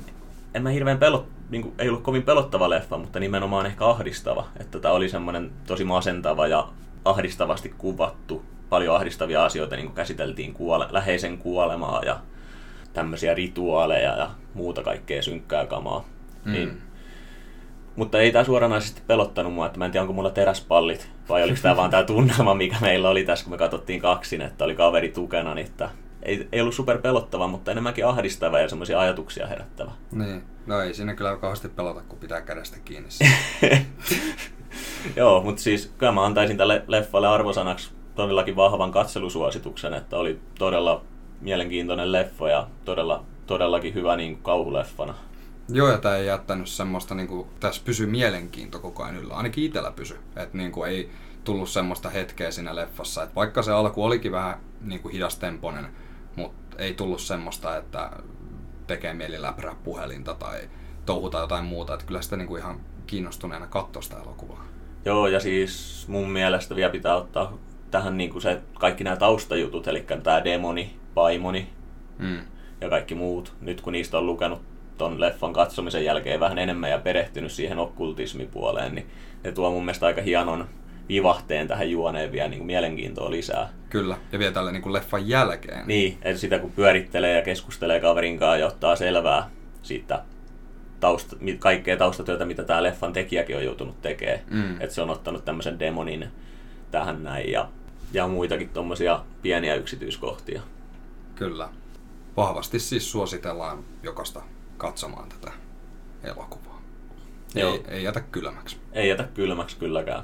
en 0.54 0.62
mä 0.62 0.70
hirveän 0.70 0.98
pelot, 0.98 1.26
niin 1.50 1.62
kuin, 1.62 1.74
ei 1.78 1.88
ollut 1.88 2.02
kovin 2.02 2.22
pelottava 2.22 2.70
leffa, 2.70 2.98
mutta 2.98 3.20
nimenomaan 3.20 3.66
ehkä 3.66 3.86
ahdistava. 3.86 4.46
Että 4.60 4.78
tämä 4.78 4.94
oli 4.94 5.08
semmoinen 5.08 5.50
tosi 5.66 5.84
masentava 5.84 6.46
ja 6.46 6.68
ahdistavasti 7.04 7.74
kuvattu. 7.78 8.44
Paljon 8.68 8.96
ahdistavia 8.96 9.44
asioita 9.44 9.76
niin 9.76 9.86
kuin 9.86 9.96
käsiteltiin 9.96 10.54
kuole, 10.54 10.86
läheisen 10.90 11.38
kuolemaa 11.38 12.02
ja 12.04 12.18
tämmöisiä 12.92 13.34
rituaaleja 13.34 14.16
ja 14.16 14.30
muuta 14.54 14.82
kaikkea 14.82 15.22
synkkää 15.22 15.66
kamaa. 15.66 16.04
Mm. 16.44 16.52
Niin, 16.52 16.82
mutta 17.96 18.18
ei 18.18 18.32
tämä 18.32 18.44
suoranaisesti 18.44 19.02
pelottanut 19.06 19.54
mua, 19.54 19.66
että 19.66 19.78
mä 19.78 19.84
en 19.84 19.90
tiedä 19.90 20.02
onko 20.02 20.12
mulla 20.12 20.30
teräspallit 20.30 21.10
vai 21.28 21.42
oliko 21.42 21.58
tämä 21.62 21.76
vaan 21.76 21.90
tämä 21.90 22.02
tunnelma, 22.02 22.54
mikä 22.54 22.76
meillä 22.80 23.08
oli 23.08 23.24
tässä, 23.24 23.44
kun 23.44 23.52
me 23.52 23.58
katsottiin 23.58 24.00
kaksin, 24.00 24.42
että 24.42 24.64
oli 24.64 24.74
kaveri 24.74 25.08
tukena, 25.08 25.54
niin 25.54 25.66
että 25.66 25.90
ei, 26.26 26.48
ei 26.52 26.60
ollut 26.60 26.74
super 26.74 26.98
pelottava, 26.98 27.48
mutta 27.48 27.70
enemmänkin 27.70 28.06
ahdistava 28.06 28.58
ja 28.60 28.68
semmoisia 28.68 29.00
ajatuksia 29.00 29.46
herättävä. 29.46 29.92
Niin, 30.12 30.42
no 30.66 30.80
ei 30.80 30.94
siinä 30.94 31.14
kyllä 31.14 31.36
kauheasti 31.36 31.68
pelota, 31.68 32.02
kun 32.08 32.18
pitää 32.18 32.40
kädestä 32.40 32.76
kiinni. 32.84 33.08
Joo, 35.16 35.42
mutta 35.42 35.62
siis 35.62 35.92
kyllä 35.98 36.12
mä 36.12 36.24
antaisin 36.24 36.56
tälle 36.56 36.84
leffalle 36.88 37.28
arvosanaksi 37.28 37.90
todellakin 38.14 38.56
vahvan 38.56 38.92
katselusuosituksen, 38.92 39.94
että 39.94 40.16
oli 40.16 40.40
todella 40.58 41.02
mielenkiintoinen 41.40 42.12
leffa 42.12 42.48
ja 42.48 42.66
todella, 42.84 43.24
todellakin 43.46 43.94
hyvä 43.94 44.16
niin 44.16 44.36
kauhuleffana. 44.42 45.14
Joo, 45.68 45.90
ja 45.90 45.98
tämä 45.98 46.16
ei 46.16 46.26
jättänyt 46.26 46.68
semmoista, 46.68 47.14
niin 47.14 47.28
kuin, 47.28 47.48
tässä 47.60 47.82
pysy 47.84 48.06
mielenkiinto 48.06 48.78
koko 48.78 49.02
ajan 49.02 49.16
yllä. 49.16 49.34
Ainakin 49.34 49.64
itsellä 49.64 49.90
pysy. 49.90 50.18
Että 50.36 50.58
niin 50.58 50.72
kuin, 50.72 50.90
ei 50.90 51.10
tullut 51.44 51.68
semmoista 51.68 52.10
hetkeä 52.10 52.50
siinä 52.50 52.76
leffassa. 52.76 53.22
Että 53.22 53.34
vaikka 53.34 53.62
se 53.62 53.72
alku 53.72 54.04
olikin 54.04 54.32
vähän 54.32 54.58
niin 54.80 55.00
kuin 55.00 55.12
hidastemponen, 55.12 55.86
mutta 56.36 56.76
ei 56.78 56.94
tullut 56.94 57.20
semmoista, 57.20 57.76
että 57.76 58.10
tekee 58.86 59.14
mieli 59.14 59.42
läprää 59.42 59.74
puhelinta 59.84 60.34
tai 60.34 60.60
touhuta 61.06 61.38
jotain 61.38 61.64
muuta. 61.64 61.94
Että 61.94 62.06
kyllä 62.06 62.22
sitä 62.22 62.36
niin 62.36 62.48
kuin 62.48 62.60
ihan 62.60 62.80
kiinnostuneena 63.06 63.66
katsoi 63.66 64.02
sitä 64.02 64.16
elokuvaa. 64.16 64.64
Joo, 65.04 65.26
ja 65.26 65.40
siis 65.40 66.04
mun 66.08 66.30
mielestä 66.30 66.76
vielä 66.76 66.92
pitää 66.92 67.16
ottaa 67.16 67.58
tähän 67.90 68.16
niin 68.16 68.30
kuin 68.30 68.42
se, 68.42 68.60
kaikki 68.74 69.04
nämä 69.04 69.16
taustajutut, 69.16 69.88
eli 69.88 70.06
tämä 70.22 70.44
demoni, 70.44 70.96
paimoni 71.14 71.68
Mm. 72.18 72.40
ja 72.80 72.88
kaikki 72.88 73.14
muut. 73.14 73.52
Nyt 73.60 73.80
kun 73.80 73.92
niistä 73.92 74.18
on 74.18 74.26
lukenut 74.26 74.62
ton 74.98 75.20
leffan 75.20 75.52
katsomisen 75.52 76.04
jälkeen 76.04 76.40
vähän 76.40 76.58
enemmän 76.58 76.90
ja 76.90 76.98
perehtynyt 76.98 77.52
siihen 77.52 77.78
okkultismipuoleen, 77.78 78.94
niin 78.94 79.06
ne 79.44 79.52
tuo 79.52 79.70
mun 79.70 79.84
mielestä 79.84 80.06
aika 80.06 80.22
hienon 80.22 80.68
vivahteen 81.08 81.68
tähän 81.68 81.90
juoneen 81.90 82.32
vielä 82.32 82.48
niin 82.48 82.58
kuin 82.58 82.66
mielenkiintoa 82.66 83.30
lisää. 83.30 83.68
Kyllä, 83.90 84.18
ja 84.32 84.38
vielä 84.38 84.52
tällä 84.52 84.72
niin 84.72 84.82
kuin 84.82 84.92
leffan 84.92 85.28
jälkeen. 85.28 85.86
Niin, 85.86 86.18
että 86.22 86.40
sitä 86.40 86.58
kun 86.58 86.72
pyörittelee 86.72 87.36
ja 87.36 87.42
keskustelee 87.42 88.00
kaverin 88.00 88.38
kanssa 88.38 88.56
ja 88.56 88.66
ottaa 88.66 88.96
selvää 88.96 89.50
siitä 89.82 90.22
tausta, 91.00 91.36
kaikkea 91.58 91.96
taustatyötä, 91.96 92.44
mitä 92.44 92.64
tämä 92.64 92.82
leffan 92.82 93.12
tekijäkin 93.12 93.56
on 93.56 93.64
joutunut 93.64 94.02
tekemään. 94.02 94.40
Mm. 94.50 94.80
Että 94.80 94.94
se 94.94 95.02
on 95.02 95.10
ottanut 95.10 95.44
tämmöisen 95.44 95.78
demonin 95.78 96.28
tähän 96.90 97.22
näin 97.22 97.50
ja, 97.50 97.68
ja 98.12 98.28
muitakin 98.28 98.68
tommosia 98.68 99.24
pieniä 99.42 99.74
yksityiskohtia. 99.74 100.62
Kyllä. 101.34 101.68
Vahvasti 102.36 102.78
siis 102.78 103.12
suositellaan 103.12 103.84
jokaista 104.02 104.42
katsomaan 104.76 105.28
tätä 105.28 105.52
elokuvaa. 106.24 106.82
Joo. 107.54 107.72
Ei, 107.72 107.84
ei 107.88 108.02
jätä 108.02 108.20
kylmäksi. 108.20 108.76
Ei 108.92 109.08
jätä 109.08 109.28
kylmäksi 109.34 109.76
kylläkään. 109.76 110.22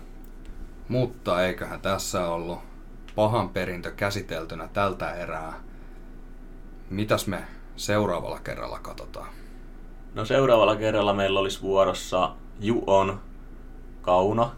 Mutta 0.88 1.44
eiköhän 1.46 1.80
tässä 1.80 2.26
ollut 2.28 2.58
pahan 3.14 3.48
perintö 3.48 3.90
käsiteltynä 3.90 4.68
tältä 4.72 5.14
erää. 5.14 5.52
Mitäs 6.90 7.26
me 7.26 7.44
seuraavalla 7.76 8.40
kerralla 8.44 8.78
katsotaan? 8.78 9.28
No 10.14 10.24
seuraavalla 10.24 10.76
kerralla 10.76 11.14
meillä 11.14 11.40
olisi 11.40 11.62
vuorossa 11.62 12.32
Juon 12.60 13.20
Kauna, 14.02 14.50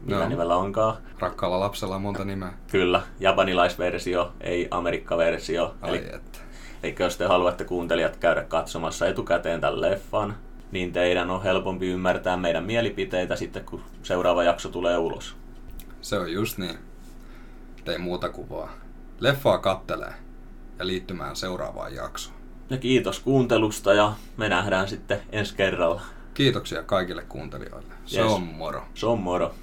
mitä 0.00 0.18
Joo. 0.18 0.28
nimellä 0.28 0.56
onkaan. 0.56 0.96
Rakkaalla 1.18 1.60
lapsella 1.60 1.96
on 1.96 2.02
monta 2.02 2.24
nimeä. 2.24 2.52
Kyllä, 2.70 3.02
japanilaisversio, 3.20 4.32
ei 4.40 4.68
Amerikka-versio. 4.70 5.74
Ai 5.82 5.90
Eli, 5.90 5.98
että. 6.14 6.38
eli 6.82 6.94
jos 6.98 7.16
te 7.16 7.26
haluatte 7.26 7.64
kuuntelijat 7.64 8.16
käydä 8.16 8.42
katsomassa 8.42 9.06
etukäteen 9.06 9.60
tämän 9.60 9.80
leffan, 9.80 10.34
niin 10.72 10.92
teidän 10.92 11.30
on 11.30 11.42
helpompi 11.42 11.86
ymmärtää 11.86 12.36
meidän 12.36 12.64
mielipiteitä 12.64 13.36
sitten, 13.36 13.64
kun 13.64 13.82
seuraava 14.02 14.42
jakso 14.44 14.68
tulee 14.68 14.98
ulos. 14.98 15.36
Se 16.02 16.18
on 16.18 16.32
just 16.32 16.58
niin. 16.58 16.78
Ei 17.86 17.98
muuta 17.98 18.28
kuvaa. 18.28 18.72
Leffaa 19.20 19.58
kattelee 19.58 20.14
ja 20.78 20.86
liittymään 20.86 21.36
seuraavaan 21.36 21.94
jaksoon. 21.94 22.36
Ja 22.70 22.76
kiitos 22.78 23.20
kuuntelusta 23.20 23.94
ja 23.94 24.12
me 24.36 24.48
nähdään 24.48 24.88
sitten 24.88 25.20
ensi 25.32 25.54
kerralla. 25.56 26.02
Kiitoksia 26.34 26.82
kaikille 26.82 27.22
kuuntelijoille. 27.22 27.94
Se 28.04 28.20
Yes. 28.20 28.32
on 28.32 28.42
moro. 28.42 28.84
Se 28.94 29.06
on 29.06 29.20
moro. 29.20 29.54